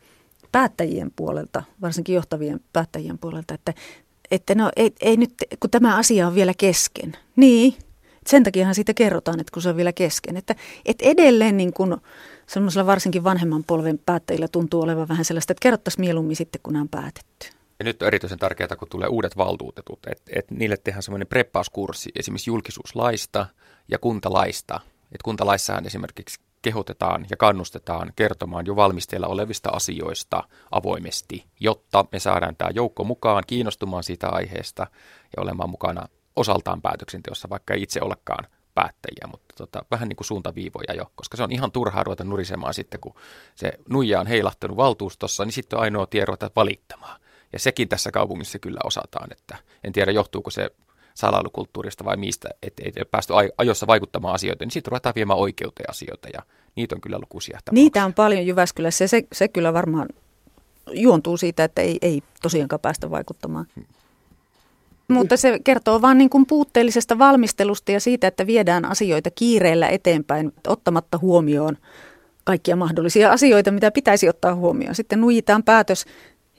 [0.53, 3.75] päättäjien puolelta, varsinkin johtavien päättäjien puolelta, että,
[4.31, 7.17] että no ei, ei nyt, kun tämä asia on vielä kesken.
[7.37, 7.75] Niin,
[8.27, 10.37] sen takiahan siitä kerrotaan, että kun se on vielä kesken.
[10.37, 11.97] Että, että edelleen niin kuin
[12.47, 16.83] semmoisella varsinkin vanhemman polven päättäjillä tuntuu olevan vähän sellaista, että kerrottaisiin mieluummin sitten, kun nämä
[16.83, 17.49] on päätetty.
[17.79, 22.11] Ja nyt on erityisen tärkeää, kun tulee uudet valtuutetut, että, että niille tehdään semmoinen preppauskurssi
[22.19, 23.47] esimerkiksi julkisuuslaista
[23.88, 24.81] ja kuntalaista.
[25.05, 32.57] Että kuntalaissahan esimerkiksi kehotetaan ja kannustetaan kertomaan jo valmisteilla olevista asioista avoimesti, jotta me saadaan
[32.57, 34.87] tämä joukko mukaan kiinnostumaan siitä aiheesta
[35.37, 40.27] ja olemaan mukana osaltaan päätöksenteossa, vaikka ei itse olekaan päättäjiä, mutta tota, vähän niin kuin
[40.27, 43.14] suuntaviivoja jo, koska se on ihan turhaa ruveta nurisemaan sitten, kun
[43.55, 47.20] se nuija on heilahtanut valtuustossa, niin sitten on ainoa tie ruveta valittamaan.
[47.53, 50.70] Ja sekin tässä kaupungissa kyllä osataan, että en tiedä johtuuko se
[51.14, 56.29] salailukulttuurista vai mistä, että ei päästy ajoissa vaikuttamaan asioita, niin sitten ruvetaan viemään oikeuteen asioita
[56.35, 56.42] ja
[56.77, 57.83] niitä on kyllä lukuisia tapauksia.
[57.83, 60.09] Niitä on paljon Jyväskylässä ja se, se kyllä varmaan
[60.90, 63.66] juontuu siitä, että ei, ei tosiaankaan päästä vaikuttamaan.
[63.77, 63.85] Hmm.
[65.09, 70.53] Mutta se kertoo vain niin kuin puutteellisesta valmistelusta ja siitä, että viedään asioita kiireellä eteenpäin
[70.66, 71.79] ottamatta huomioon
[72.44, 74.94] kaikkia mahdollisia asioita, mitä pitäisi ottaa huomioon.
[74.94, 76.05] Sitten nujitaan päätös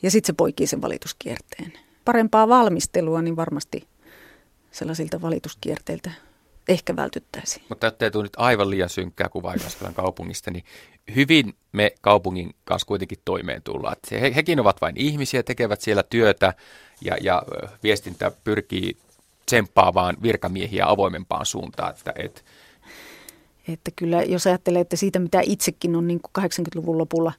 [0.04, 1.74] ja sitten se poikii sen valituskierteen.
[2.06, 3.88] Parempaa valmistelua, niin varmasti
[4.74, 6.12] sellaisilta valituskierteiltä
[6.68, 7.66] ehkä vältyttäisiin.
[7.70, 10.66] Mutta ettei tule nyt aivan liian synkkää kuvaa Jyväskylän kaupungista, niin
[11.16, 13.96] hyvin me kaupungin kanssa kuitenkin toimeen tullaan.
[14.12, 16.54] He, hekin ovat vain ihmisiä, tekevät siellä työtä
[17.02, 17.44] ja, ja
[17.84, 18.98] viestintä pyrkii
[19.46, 21.94] tsemppaavaan virkamiehiä avoimempaan suuntaan.
[21.96, 22.46] Että, et,
[23.68, 27.34] että kyllä jos ajattelee, että siitä mitä itsekin on niin 80-luvun lopulla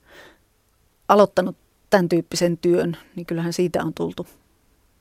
[1.09, 1.57] aloittanut
[1.90, 4.27] tämän tyyppisen työn, niin kyllähän siitä on tultu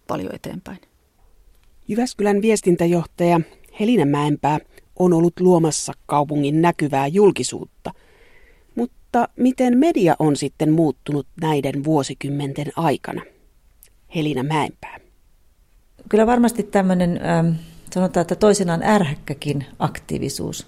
[0.08, 0.80] paljon eteenpäin.
[1.88, 3.40] Jyväskylän viestintäjohtaja
[3.80, 4.60] Helina Mäenpää
[5.00, 7.92] on ollut luomassa kaupungin näkyvää julkisuutta.
[8.76, 13.22] Mutta miten media on sitten muuttunut näiden vuosikymmenten aikana?
[14.16, 15.00] Helina Mäenpää.
[16.10, 17.48] Kyllä varmasti tämmöinen, ähm,
[17.94, 20.68] sanotaan, että toisenaan ärhäkkäkin aktiivisuus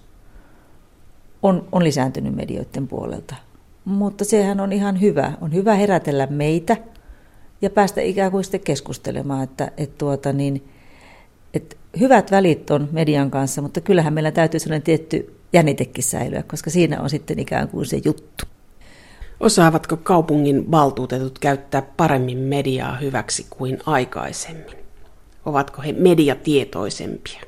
[1.43, 3.35] on, on lisääntynyt medioiden puolelta.
[3.85, 5.33] Mutta sehän on ihan hyvä.
[5.41, 6.77] On hyvä herätellä meitä
[7.61, 10.69] ja päästä ikään kuin sitten keskustelemaan, että, että, tuota niin,
[11.55, 16.69] että hyvät välit on median kanssa, mutta kyllähän meillä täytyy sellainen tietty jännitekin säilyä, koska
[16.69, 18.45] siinä on sitten ikään kuin se juttu.
[19.39, 24.77] Osaavatko kaupungin valtuutetut käyttää paremmin mediaa hyväksi kuin aikaisemmin?
[25.45, 27.41] Ovatko he mediatietoisempia?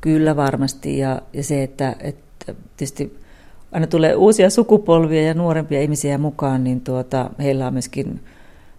[0.00, 3.18] Kyllä varmasti ja, ja se, että, että tietysti
[3.72, 8.20] aina tulee uusia sukupolvia ja nuorempia ihmisiä mukaan, niin tuota, heillä on myöskin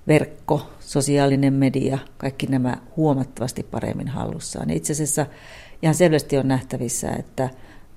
[0.08, 4.70] verkko, sosiaalinen media, kaikki nämä huomattavasti paremmin hallussaan.
[4.70, 5.26] Itse asiassa
[5.82, 7.50] ihan selvästi on nähtävissä, että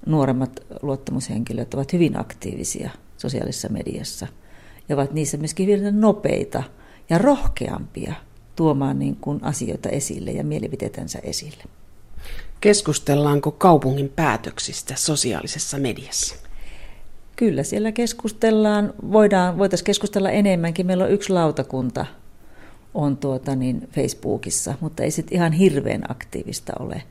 [0.07, 4.27] nuoremmat luottamushenkilöt ovat hyvin aktiivisia sosiaalisessa mediassa
[4.89, 6.63] ja ovat niissä myöskin hyvin nopeita
[7.11, 8.15] ja rohkeampia
[8.57, 11.65] tuomaan niin kuin asioita esille ja mielipiteitänsä esille.
[12.61, 16.46] Keskustellaanko kaupungin päätöksistä sosiaalisessa mediassa?
[17.37, 18.95] Kyllä siellä keskustellaan.
[19.13, 20.87] Voidaan, voitaisiin keskustella enemmänkin.
[20.87, 22.07] Meillä on yksi lautakunta
[22.97, 27.03] on tuota niin Facebookissa, mutta ei sitten ihan hirveän aktiivista ole.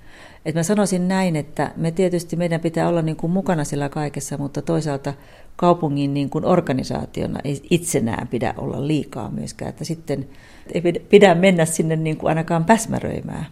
[0.45, 4.37] Et mä sanoisin näin, että me tietysti meidän pitää olla niin kuin mukana sillä kaikessa,
[4.37, 5.13] mutta toisaalta
[5.55, 10.27] kaupungin niin kuin organisaationa ei itsenään pidä olla liikaa myöskään, että sitten
[10.73, 13.45] ei pidä mennä sinne niin kuin ainakaan päsmäröimään.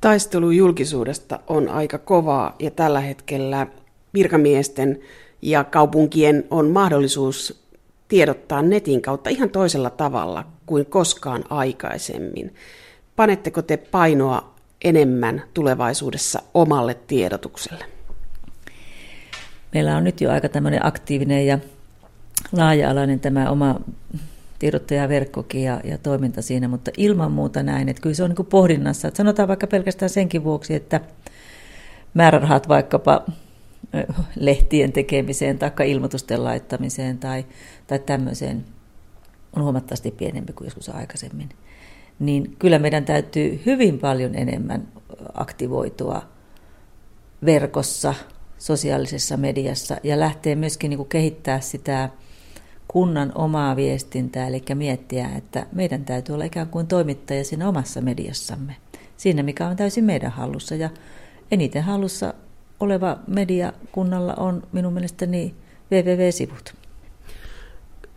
[0.00, 3.66] Taistelu julkisuudesta on aika kovaa ja tällä hetkellä
[4.14, 4.98] virkamiesten
[5.42, 7.64] ja kaupunkien on mahdollisuus
[8.08, 12.54] tiedottaa netin kautta ihan toisella tavalla kuin koskaan aikaisemmin.
[13.16, 17.84] Panetteko te painoa enemmän tulevaisuudessa omalle tiedotukselle?
[19.74, 21.58] Meillä on nyt jo aika tämmöinen aktiivinen ja
[22.52, 23.80] laaja-alainen tämä oma
[24.58, 29.08] tiedottajaverkkokin ja, ja toiminta siinä, mutta ilman muuta näin, että kyllä se on niin pohdinnassa.
[29.08, 31.00] Että sanotaan vaikka pelkästään senkin vuoksi, että
[32.14, 33.24] määrärahat vaikkapa
[34.36, 37.44] lehtien tekemiseen tai ilmoitusten laittamiseen tai,
[37.86, 38.64] tai tämmöiseen
[39.56, 41.48] on huomattavasti pienempi kuin joskus aikaisemmin.
[42.18, 44.88] Niin kyllä meidän täytyy hyvin paljon enemmän
[45.34, 46.22] aktivoitua
[47.44, 48.14] verkossa,
[48.58, 52.08] sosiaalisessa mediassa ja lähteä myöskin niin kuin kehittää sitä
[52.88, 58.76] kunnan omaa viestintää, eli miettiä, että meidän täytyy olla ikään kuin toimittaja siinä omassa mediassamme,
[59.16, 60.74] siinä mikä on täysin meidän hallussa.
[60.74, 60.90] Ja
[61.50, 62.34] eniten hallussa
[62.80, 65.54] oleva media kunnalla on minun mielestäni
[65.92, 66.74] www-sivut.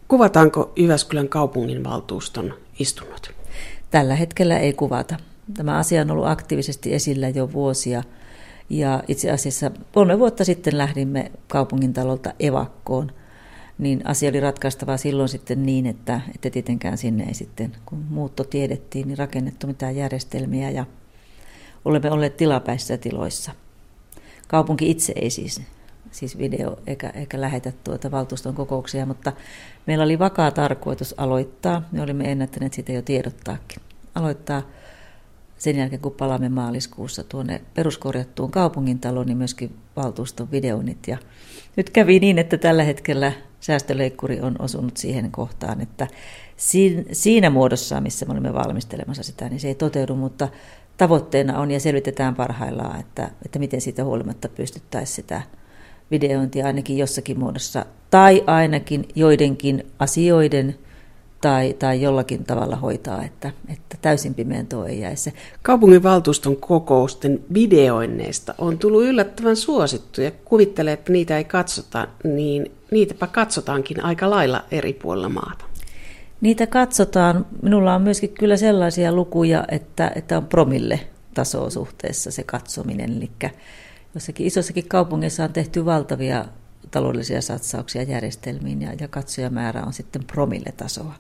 [0.07, 3.31] Kuvataanko Jyväskylän kaupunginvaltuuston istunnot?
[3.91, 5.17] Tällä hetkellä ei kuvata.
[5.53, 8.03] Tämä asia on ollut aktiivisesti esillä jo vuosia.
[8.69, 13.11] Ja itse asiassa kolme vuotta sitten lähdimme kaupungintalolta evakkoon–
[13.77, 18.43] niin asia oli ratkaistava silloin sitten niin, että, että tietenkään sinne ei sitten, kun muutto
[18.43, 20.85] tiedettiin, niin rakennettu mitään järjestelmiä ja
[21.85, 23.51] olemme olleet tilapäisissä tiloissa.
[24.53, 25.61] Kaupunki itse ei siis,
[26.11, 29.31] siis video eikä, eikä lähetä tuota valtuuston kokouksia, mutta
[29.85, 33.81] meillä oli vakaa tarkoitus aloittaa, me olimme ennättäneet sitä jo tiedottaakin,
[34.15, 34.61] aloittaa
[35.57, 41.07] sen jälkeen, kun palaamme maaliskuussa tuonne peruskorjattuun kaupungintaloon, niin myöskin valtuuston videoinnit.
[41.07, 41.17] Ja
[41.75, 46.07] nyt kävi niin, että tällä hetkellä säästöleikkuri on osunut siihen kohtaan, että
[47.11, 50.47] siinä muodossa, missä me olemme valmistelemassa sitä, niin se ei toteudu, mutta
[50.97, 55.41] tavoitteena on ja selvitetään parhaillaan, että, että miten siitä huolimatta pystyttäisiin sitä
[56.11, 60.75] videointia ainakin jossakin muodossa tai ainakin joidenkin asioiden
[61.41, 65.33] tai, tai jollakin tavalla hoitaa, että, että täysin pimeän tuo ei jäisi.
[65.61, 70.31] Kaupunginvaltuuston kokousten videoinneista on tullut yllättävän suosittuja.
[70.31, 75.65] Kuvittelee, että niitä ei katsota, niin niitäpä katsotaankin aika lailla eri puolilla maata.
[76.43, 77.45] Niitä katsotaan.
[77.61, 80.99] Minulla on myöskin kyllä sellaisia lukuja, että, että on promille
[81.33, 83.17] tasoa suhteessa se katsominen.
[83.17, 83.31] Eli
[84.15, 86.45] jossakin isossakin kaupungeissa on tehty valtavia
[86.91, 91.15] taloudellisia satsauksia järjestelmiin ja, ja katsojamäärä on sitten promille tasoa.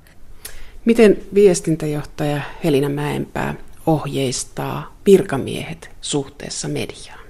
[0.85, 3.55] Miten viestintäjohtaja Helina Mäenpää
[3.85, 7.22] ohjeistaa virkamiehet suhteessa mediaan?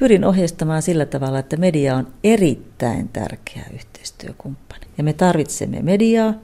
[0.00, 4.86] Pyrin ohjeistamaan sillä tavalla, että media on erittäin tärkeä yhteistyökumppani.
[4.98, 6.34] Ja me tarvitsemme mediaa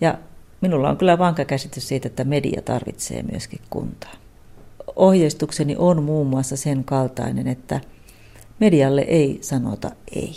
[0.00, 0.18] ja
[0.60, 4.12] minulla on kyllä vankka käsitys siitä, että media tarvitsee myöskin kuntaa.
[4.96, 7.80] Ohjeistukseni on muun muassa sen kaltainen, että
[8.60, 10.34] medialle ei sanota ei.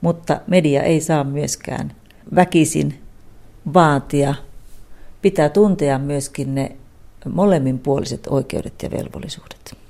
[0.00, 1.92] Mutta media ei saa myöskään
[2.34, 3.00] väkisin
[3.74, 4.34] vaatia,
[5.22, 6.76] pitää tuntea myöskin ne
[7.32, 9.85] molemminpuoliset oikeudet ja velvollisuudet.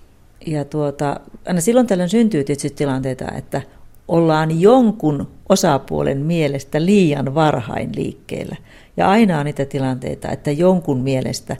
[0.46, 3.62] Ja tuota, aina silloin tällöin syntyy tietysti tilanteita, että
[4.08, 8.56] ollaan jonkun osapuolen mielestä liian varhain liikkeellä.
[8.96, 11.56] Ja aina on niitä tilanteita, että jonkun mielestä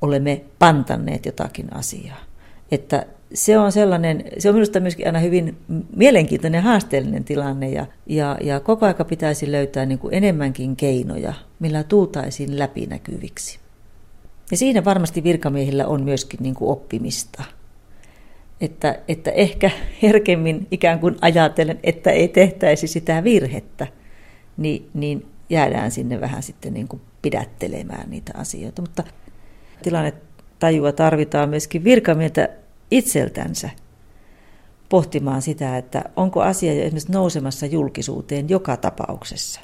[0.00, 2.18] olemme pantanneet jotakin asiaa.
[2.70, 5.56] Että se on sellainen, se on minusta myöskin aina hyvin
[5.96, 11.82] mielenkiintoinen haasteellinen tilanne ja, ja, ja koko aika pitäisi löytää niin kuin enemmänkin keinoja, millä
[11.82, 13.58] tuutaisiin läpinäkyviksi.
[14.50, 17.44] Ja siinä varmasti virkamiehillä on myöskin niin kuin oppimista.
[18.62, 19.70] Että, että ehkä
[20.02, 23.86] herkemmin ikään kuin ajatellen, että ei tehtäisi sitä virhettä,
[24.56, 28.82] niin, niin jäädään sinne vähän sitten niin kuin pidättelemään niitä asioita.
[28.82, 29.04] Mutta
[29.82, 30.12] tilanne
[30.58, 32.48] tajua tarvitaan myöskin virkamieltä
[32.90, 33.70] itseltänsä
[34.88, 39.60] pohtimaan sitä, että onko asia esimerkiksi nousemassa julkisuuteen joka tapauksessa.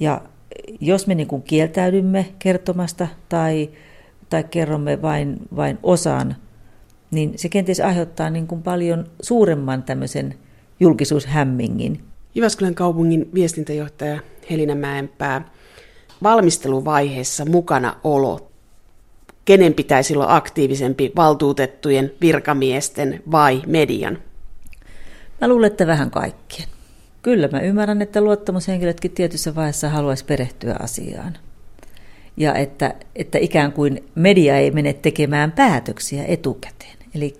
[0.00, 0.20] Ja
[0.80, 3.70] jos me niin kuin kieltäydymme kertomasta tai,
[4.30, 6.36] tai kerromme vain, vain osan,
[7.12, 10.34] niin se kenties aiheuttaa niin kuin paljon suuremman tämmöisen
[10.80, 12.04] julkisuushämmingin.
[12.34, 14.20] Jyväskylän kaupungin viestintäjohtaja
[14.50, 15.50] Helina Mäenpää,
[16.22, 18.52] valmisteluvaiheessa mukana olo
[19.44, 24.18] kenen pitäisi olla aktiivisempi, valtuutettujen, virkamiesten vai median?
[25.40, 26.68] Mä luulen, että vähän kaikkien.
[27.22, 31.38] Kyllä mä ymmärrän, että luottamushenkilötkin tietyssä vaiheessa haluaisi perehtyä asiaan.
[32.36, 37.01] Ja että, että ikään kuin media ei mene tekemään päätöksiä etukäteen.
[37.14, 37.34] Eli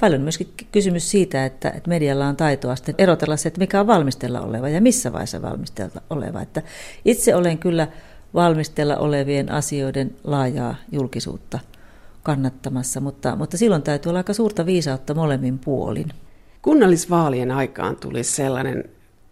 [0.00, 3.86] paljon myöskin kysymys siitä, että, että medialla on taitoa sitten erotella se, että mikä on
[3.86, 6.42] valmistella oleva ja missä vaiheessa valmistella oleva.
[6.42, 6.62] Että
[7.04, 7.88] itse olen kyllä
[8.34, 11.58] valmistella olevien asioiden laajaa julkisuutta
[12.22, 16.08] kannattamassa, mutta, mutta silloin täytyy olla aika suurta viisautta molemmin puolin.
[16.62, 18.84] Kunnallisvaalien aikaan tuli sellainen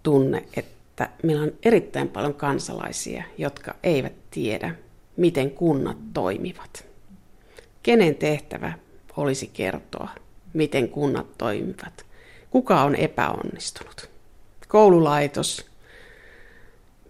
[0.03, 4.75] tunne, että meillä on erittäin paljon kansalaisia, jotka eivät tiedä,
[5.17, 6.87] miten kunnat toimivat.
[7.83, 8.73] Kenen tehtävä
[9.17, 10.09] olisi kertoa,
[10.53, 12.07] miten kunnat toimivat?
[12.51, 14.11] Kuka on epäonnistunut?
[14.69, 15.67] Koululaitos,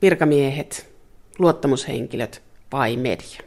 [0.02, 0.94] virkamiehet,
[1.38, 2.42] luottamushenkilöt
[2.72, 3.40] vai media?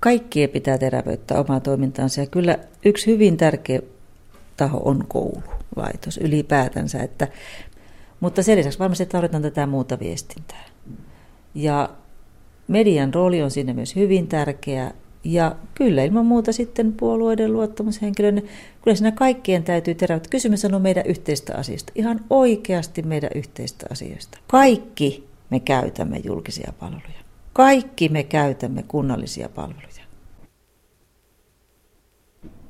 [0.00, 3.80] Kaikkien pitää terävöittää omaa toimintaansa ja kyllä yksi hyvin tärkeä
[4.56, 7.02] taho on koululaitos ylipäätänsä.
[7.02, 7.28] Että,
[8.20, 10.64] mutta sen lisäksi varmasti tarvitaan tätä muuta viestintää.
[11.54, 11.90] Ja
[12.68, 14.90] median rooli on siinä myös hyvin tärkeä.
[15.24, 18.42] Ja kyllä ilman muuta sitten puolueiden luottamushenkilöiden,
[18.84, 20.30] kyllä siinä kaikkien täytyy terävöittää.
[20.30, 24.38] Kysymys on meidän yhteistä asiasta, ihan oikeasti meidän yhteistä asioista.
[24.46, 27.20] Kaikki me käytämme julkisia palveluja.
[27.52, 29.90] Kaikki me käytämme kunnallisia palveluja.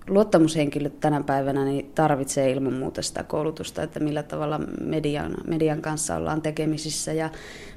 [0.09, 6.16] Luottamushenkilöt tänä päivänä niin tarvitsee ilman muuta sitä koulutusta, että millä tavalla median, median kanssa
[6.16, 7.30] ollaan tekemisissä ja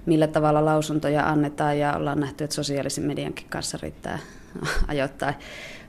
[0.05, 4.19] millä tavalla lausuntoja annetaan ja ollaan nähty, että sosiaalisen mediankin kanssa riittää
[4.88, 5.36] ajoittain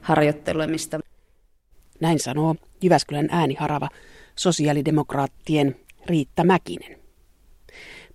[0.01, 1.01] harjoittelemista.
[2.01, 3.89] Näin sanoo Jyväskylän ääniharava
[4.37, 6.99] sosiaalidemokraattien Riitta Mäkinen.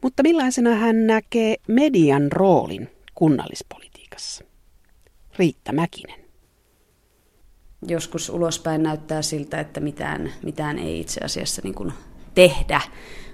[0.01, 4.45] Mutta millaisena hän näkee median roolin kunnallispolitiikassa?
[5.39, 6.19] Riitta Mäkinen.
[7.87, 11.93] Joskus ulospäin näyttää siltä, että mitään, mitään ei itse asiassa niin kuin
[12.35, 12.81] tehdä,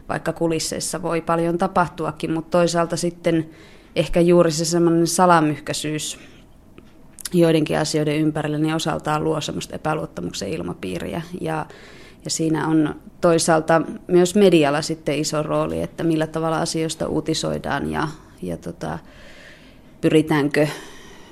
[0.09, 3.49] vaikka kulisseissa voi paljon tapahtuakin, mutta toisaalta sitten
[3.95, 6.19] ehkä juuri se semmoinen salamyhkäisyys
[7.33, 11.65] joidenkin asioiden ympärillä niin osaltaan luo semmoista epäluottamuksen ilmapiiriä ja
[12.25, 18.07] ja siinä on toisaalta myös medialla sitten iso rooli, että millä tavalla asioista uutisoidaan ja,
[18.41, 18.99] ja tota,
[20.01, 20.67] pyritäänkö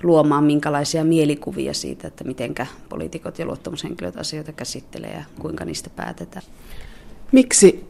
[0.03, 2.55] luomaan minkälaisia mielikuvia siitä, että miten
[2.89, 6.45] poliitikot ja luottamushenkilöt asioita käsittelee ja kuinka niistä päätetään.
[7.31, 7.85] Miksi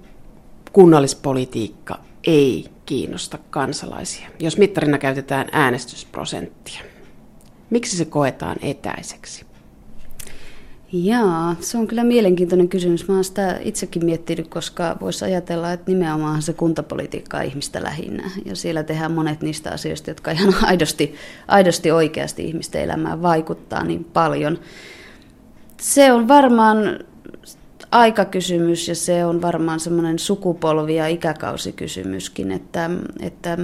[0.74, 6.93] kunnallispolitiikka ei kiinnosta kansalaisia, jos mittarina käytetään äänestysprosenttia?
[7.70, 9.46] Miksi se koetaan etäiseksi?
[10.96, 13.08] Jaa, se on kyllä mielenkiintoinen kysymys.
[13.08, 18.32] Mä oon sitä itsekin miettinyt, koska voisi ajatella, että nimenomaan se kuntapolitiikka on ihmistä lähinnä.
[18.46, 21.16] Ja siellä tehdään monet niistä asioista, jotka ihan aidosti,
[21.48, 24.60] aidosti oikeasti ihmisten elämään vaikuttaa niin paljon.
[25.82, 27.00] Se on varmaan
[27.92, 32.90] aikakysymys ja se on varmaan semmoinen sukupolvi- ja ikäkausikysymyskin, että,
[33.20, 33.58] että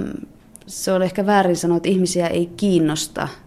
[0.66, 3.28] se on ehkä väärin sanoa, että ihmisiä ei kiinnosta–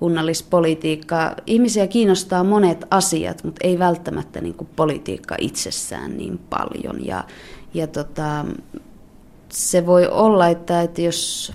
[0.00, 1.34] kunnallispolitiikkaa.
[1.46, 7.06] Ihmisiä kiinnostaa monet asiat, mutta ei välttämättä niin kuin politiikka itsessään niin paljon.
[7.06, 7.24] Ja,
[7.74, 8.44] ja tota,
[9.48, 11.52] se voi olla, että, että jos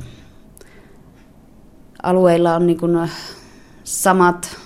[2.04, 3.10] alueilla on niin kuin
[3.84, 4.58] samat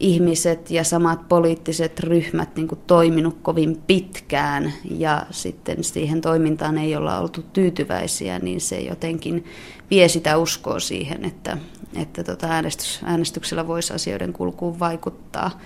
[0.00, 6.96] ihmiset ja samat poliittiset ryhmät niin kuin toiminut kovin pitkään ja sitten siihen toimintaan ei
[6.96, 9.44] olla oltu tyytyväisiä, niin se jotenkin
[9.90, 11.58] vie sitä uskoa siihen, että,
[11.96, 15.60] että tota äänestys, äänestyksellä voisi asioiden kulkuun vaikuttaa.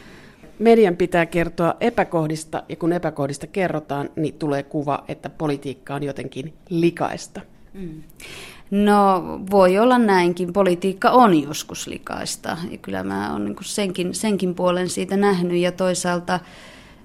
[0.59, 6.55] Median pitää kertoa epäkohdista, ja kun epäkohdista kerrotaan, niin tulee kuva, että politiikka on jotenkin
[6.69, 7.41] likaista.
[7.75, 8.03] Mm.
[8.71, 10.53] No voi olla näinkin.
[10.53, 15.73] Politiikka on joskus likaista, ja kyllä mä oon niin senkin, senkin puolen siitä nähnyt, ja
[15.73, 16.41] toisaalta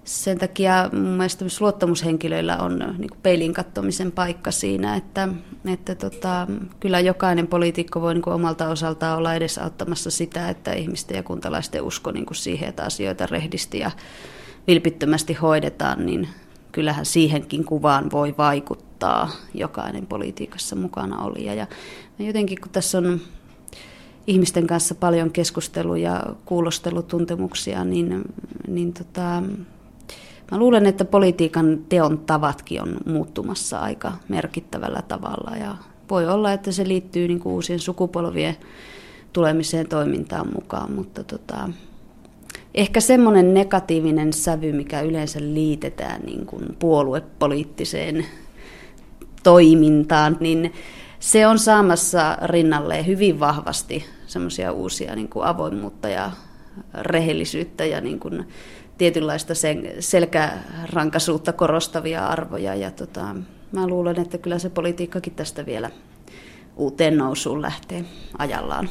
[0.07, 5.29] sen takia mun mielestä myös luottamushenkilöillä on niin kuin peilin kattomisen paikka siinä, että,
[5.73, 6.47] että tota,
[6.79, 11.81] kyllä jokainen poliitikko voi niin kuin omalta osaltaan olla edesauttamassa sitä, että ihmisten ja kuntalaisten
[11.81, 13.91] usko niin kuin siihen, että asioita rehdisti ja
[14.67, 16.27] vilpittömästi hoidetaan, niin
[16.71, 21.53] kyllähän siihenkin kuvaan voi vaikuttaa jokainen politiikassa mukana olija.
[21.53, 21.67] Ja
[22.19, 23.21] jotenkin kun tässä on
[24.27, 28.21] ihmisten kanssa paljon keskusteluja ja kuulostelutuntemuksia, niin,
[28.67, 29.43] niin tota,
[30.51, 35.75] Mä luulen, että politiikan teon tavatkin on muuttumassa aika merkittävällä tavalla ja
[36.09, 38.55] voi olla, että se liittyy niin kuin uusien sukupolvien
[39.33, 41.69] tulemiseen toimintaan mukaan, mutta tota,
[42.75, 48.25] ehkä semmoinen negatiivinen sävy, mikä yleensä liitetään niin kuin puoluepoliittiseen
[49.43, 50.73] toimintaan, niin
[51.19, 56.31] se on saamassa rinnalleen hyvin vahvasti semmoisia uusia niin kuin avoimuutta ja
[56.93, 58.47] rehellisyyttä ja niin kuin
[58.97, 62.75] tietynlaista sen, selkärankaisuutta korostavia arvoja.
[62.75, 63.35] Ja tota,
[63.71, 65.89] mä luulen, että kyllä se politiikkakin tästä vielä
[66.75, 68.05] uuteen nousuun lähtee
[68.37, 68.89] ajallaan.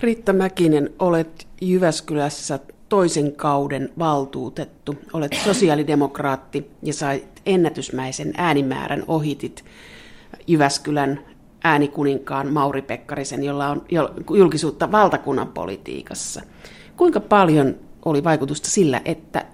[0.00, 2.58] Riitta Mäkinen, olet Jyväskylässä
[2.88, 4.96] toisen kauden valtuutettu.
[5.12, 9.64] Olet sosiaalidemokraatti ja sait ennätysmäisen äänimäärän ohitit
[10.46, 11.20] Jyväskylän
[11.64, 13.84] äänikuninkaan Mauri Pekkarisen, jolla on
[14.36, 16.42] julkisuutta valtakunnan politiikassa.
[16.96, 17.74] Kuinka paljon
[18.04, 19.44] oli vaikutusta sillä, että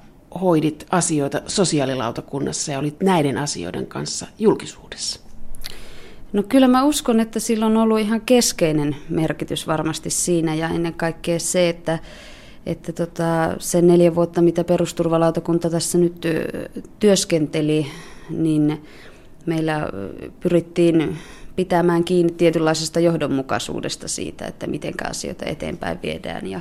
[0.40, 5.20] hoidit asioita sosiaalilautakunnassa ja olit näiden asioiden kanssa julkisuudessa?
[6.32, 10.94] No kyllä mä uskon, että sillä on ollut ihan keskeinen merkitys varmasti siinä ja ennen
[10.94, 11.98] kaikkea se, että,
[12.66, 16.26] että tota, se neljä vuotta, mitä perusturvalautakunta tässä nyt
[16.98, 17.86] työskenteli,
[18.30, 18.82] niin
[19.46, 19.88] meillä
[20.40, 21.16] pyrittiin
[21.56, 26.46] pitämään kiinni tietynlaisesta johdonmukaisuudesta siitä, että miten asioita eteenpäin viedään.
[26.46, 26.60] Ja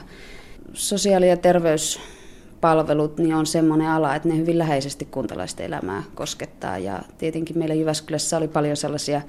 [0.74, 6.78] sosiaali- ja terveyspalvelut niin on semmoinen ala, että ne hyvin läheisesti kuntalaisten elämää koskettaa.
[6.78, 9.22] Ja tietenkin meillä Jyväskylässä oli paljon sellaisia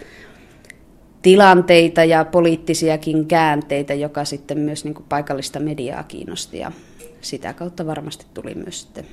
[1.22, 6.58] tilanteita ja poliittisiakin käänteitä, joka sitten myös niin kuin paikallista mediaa kiinnosti.
[6.58, 6.72] Ja
[7.20, 9.06] sitä kautta varmasti tuli myös sitten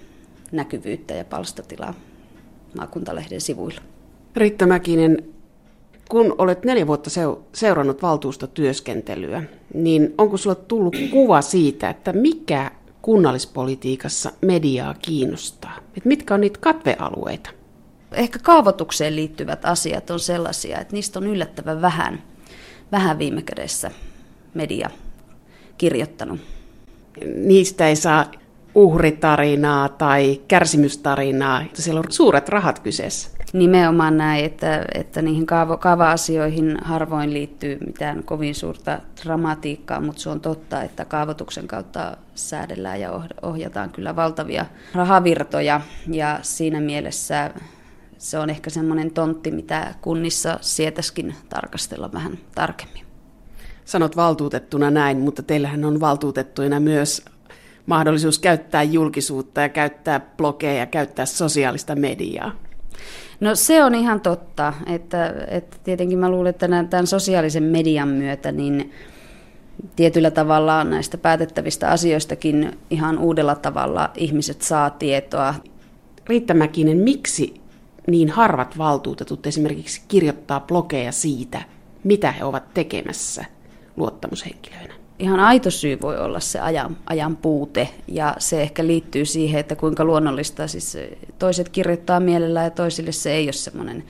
[0.51, 1.93] näkyvyyttä ja palstatilaa
[2.77, 3.81] maakuntalehden sivuilla.
[4.35, 5.23] Riitta Mäkinen,
[6.09, 7.09] kun olet neljä vuotta
[7.53, 9.43] seurannut valtuustotyöskentelyä,
[9.73, 15.77] niin onko sinulle tullut kuva siitä, että mikä kunnallispolitiikassa mediaa kiinnostaa?
[15.97, 17.49] Et mitkä on niitä katvealueita?
[18.11, 22.23] Ehkä kaavoitukseen liittyvät asiat on sellaisia, että niistä on yllättävän vähän,
[22.91, 23.91] vähän viime kädessä
[24.53, 24.89] media
[25.77, 26.39] kirjoittanut.
[27.35, 28.31] Niistä ei saa
[28.75, 31.63] uhritarinaa tai kärsimystarinaa.
[31.73, 33.36] Siellä on suuret rahat kyseessä.
[33.57, 40.29] Nimenomaan näin, että, että niihin kaava- kaava-asioihin harvoin liittyy mitään kovin suurta dramatiikkaa, mutta se
[40.29, 45.81] on totta, että kaavoituksen kautta säädellään ja ohjataan kyllä valtavia rahavirtoja
[46.11, 47.51] ja siinä mielessä
[48.17, 53.05] se on ehkä semmoinen tontti, mitä kunnissa sietäskin tarkastella vähän tarkemmin.
[53.85, 57.25] Sanot valtuutettuna näin, mutta teillähän on valtuutettuina myös
[57.85, 62.51] mahdollisuus käyttää julkisuutta ja käyttää blogeja ja käyttää sosiaalista mediaa.
[63.39, 68.51] No se on ihan totta, että, että tietenkin mä luulen, että tämän sosiaalisen median myötä
[68.51, 68.91] niin
[69.95, 75.55] tietyllä tavalla näistä päätettävistä asioistakin ihan uudella tavalla ihmiset saa tietoa.
[76.27, 77.61] Riitta Mäkinen, miksi
[78.07, 81.61] niin harvat valtuutetut esimerkiksi kirjoittaa blogeja siitä,
[82.03, 83.45] mitä he ovat tekemässä
[83.97, 84.93] luottamushenkilöinä?
[85.19, 89.75] Ihan aito syy voi olla se ajan, ajan puute ja se ehkä liittyy siihen, että
[89.75, 90.97] kuinka luonnollista siis
[91.39, 94.03] toiset kirjoittaa mielellään ja toisille se ei ole semmoinen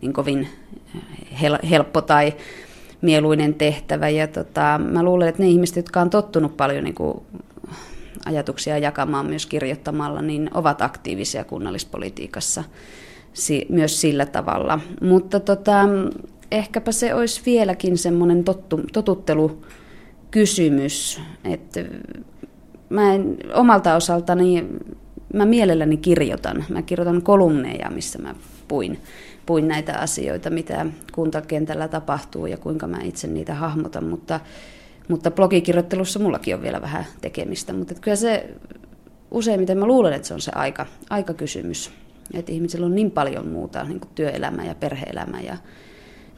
[0.00, 0.48] niin kovin
[1.42, 2.34] hel, helppo tai
[3.00, 4.08] mieluinen tehtävä.
[4.08, 7.22] Ja tota, mä luulen, että ne ihmiset, jotka on tottunut paljon niin kuin
[8.24, 12.64] ajatuksia jakamaan myös kirjoittamalla, niin ovat aktiivisia kunnallispolitiikassa
[13.32, 14.80] si- myös sillä tavalla.
[15.02, 15.88] Mutta tota,
[16.50, 19.62] ehkäpä se olisi vieläkin semmoinen tottu, totuttelu
[20.30, 21.20] kysymys.
[21.44, 21.80] Että
[22.88, 24.66] mä en, omalta osaltani
[25.34, 26.64] mä mielelläni kirjoitan.
[26.68, 28.34] Mä kirjoitan kolumneja, missä mä
[28.68, 29.00] puin,
[29.46, 34.40] puin näitä asioita, mitä kuntakentällä tapahtuu ja kuinka mä itse niitä hahmotan, mutta,
[35.08, 37.72] mutta blogikirjoittelussa mullakin on vielä vähän tekemistä.
[37.72, 38.54] Mutta kyllä se
[39.30, 41.90] useimmiten mä luulen, että se on se aika, aikakysymys.
[42.34, 45.56] Että ihmisillä on niin paljon muuta, niin kuin työelämä ja perheelämä, ja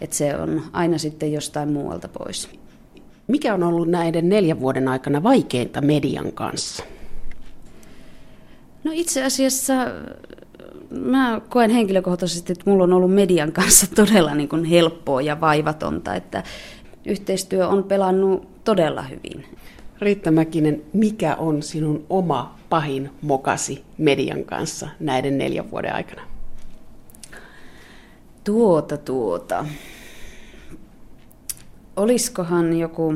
[0.00, 2.61] että se on aina sitten jostain muualta pois.
[3.26, 6.84] Mikä on ollut näiden neljän vuoden aikana vaikeinta median kanssa?
[8.84, 9.74] No itse asiassa
[10.90, 16.14] mä koen henkilökohtaisesti, että mulla on ollut median kanssa todella niin kuin helppoa ja vaivatonta,
[16.14, 16.42] että
[17.06, 19.46] yhteistyö on pelannut todella hyvin.
[19.98, 26.22] Riitta Mäkinen, mikä on sinun oma pahin mokasi median kanssa näiden neljän vuoden aikana?
[28.44, 29.64] Tuota, tuota
[31.96, 33.14] olisikohan joku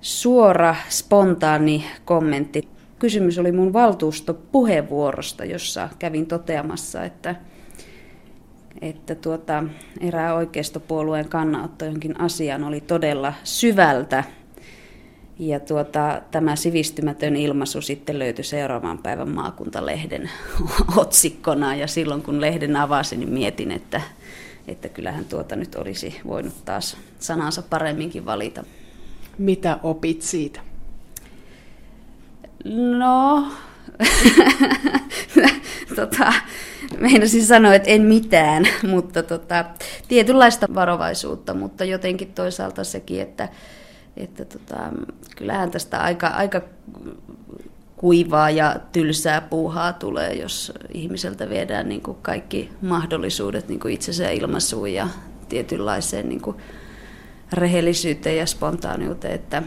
[0.00, 2.68] suora, spontaani kommentti.
[2.98, 7.36] Kysymys oli mun valtuustopuheenvuorosta, jossa kävin toteamassa, että,
[8.80, 9.64] että tuota,
[10.00, 14.24] erää oikeistopuolueen kannanotto johonkin asiaan oli todella syvältä.
[15.38, 20.30] Ja tuota, tämä sivistymätön ilmaisu sitten löytyi seuraavan päivän maakuntalehden
[20.96, 21.74] otsikkona.
[21.74, 24.00] Ja silloin kun lehden avasin, niin mietin, että
[24.68, 28.64] että kyllähän tuota nyt olisi voinut taas sanansa paremminkin valita.
[29.38, 30.60] Mitä opit siitä?
[32.98, 33.46] No,
[35.96, 36.32] tota,
[36.98, 39.64] meinasin sanoa, että en mitään, mutta tota,
[40.08, 43.48] tietynlaista varovaisuutta, mutta jotenkin toisaalta sekin, että,
[44.16, 44.78] että tota,
[45.36, 46.62] kyllähän tästä aika, aika
[48.02, 54.30] kuivaa ja tylsää puuhaa tulee, jos ihmiseltä viedään niin kuin kaikki mahdollisuudet niin kuin itsensä
[54.30, 55.08] ilmaisuun ja
[55.48, 56.56] tietynlaiseen niin kuin
[57.52, 59.34] rehellisyyteen ja spontaaniuteen.
[59.34, 59.62] Että,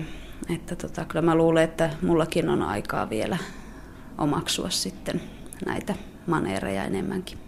[0.50, 3.38] että tota, kyllä mä luulen, että mullakin on aikaa vielä
[4.18, 5.22] omaksua sitten
[5.66, 5.96] näitä
[6.28, 7.45] maneereja enemmänkin.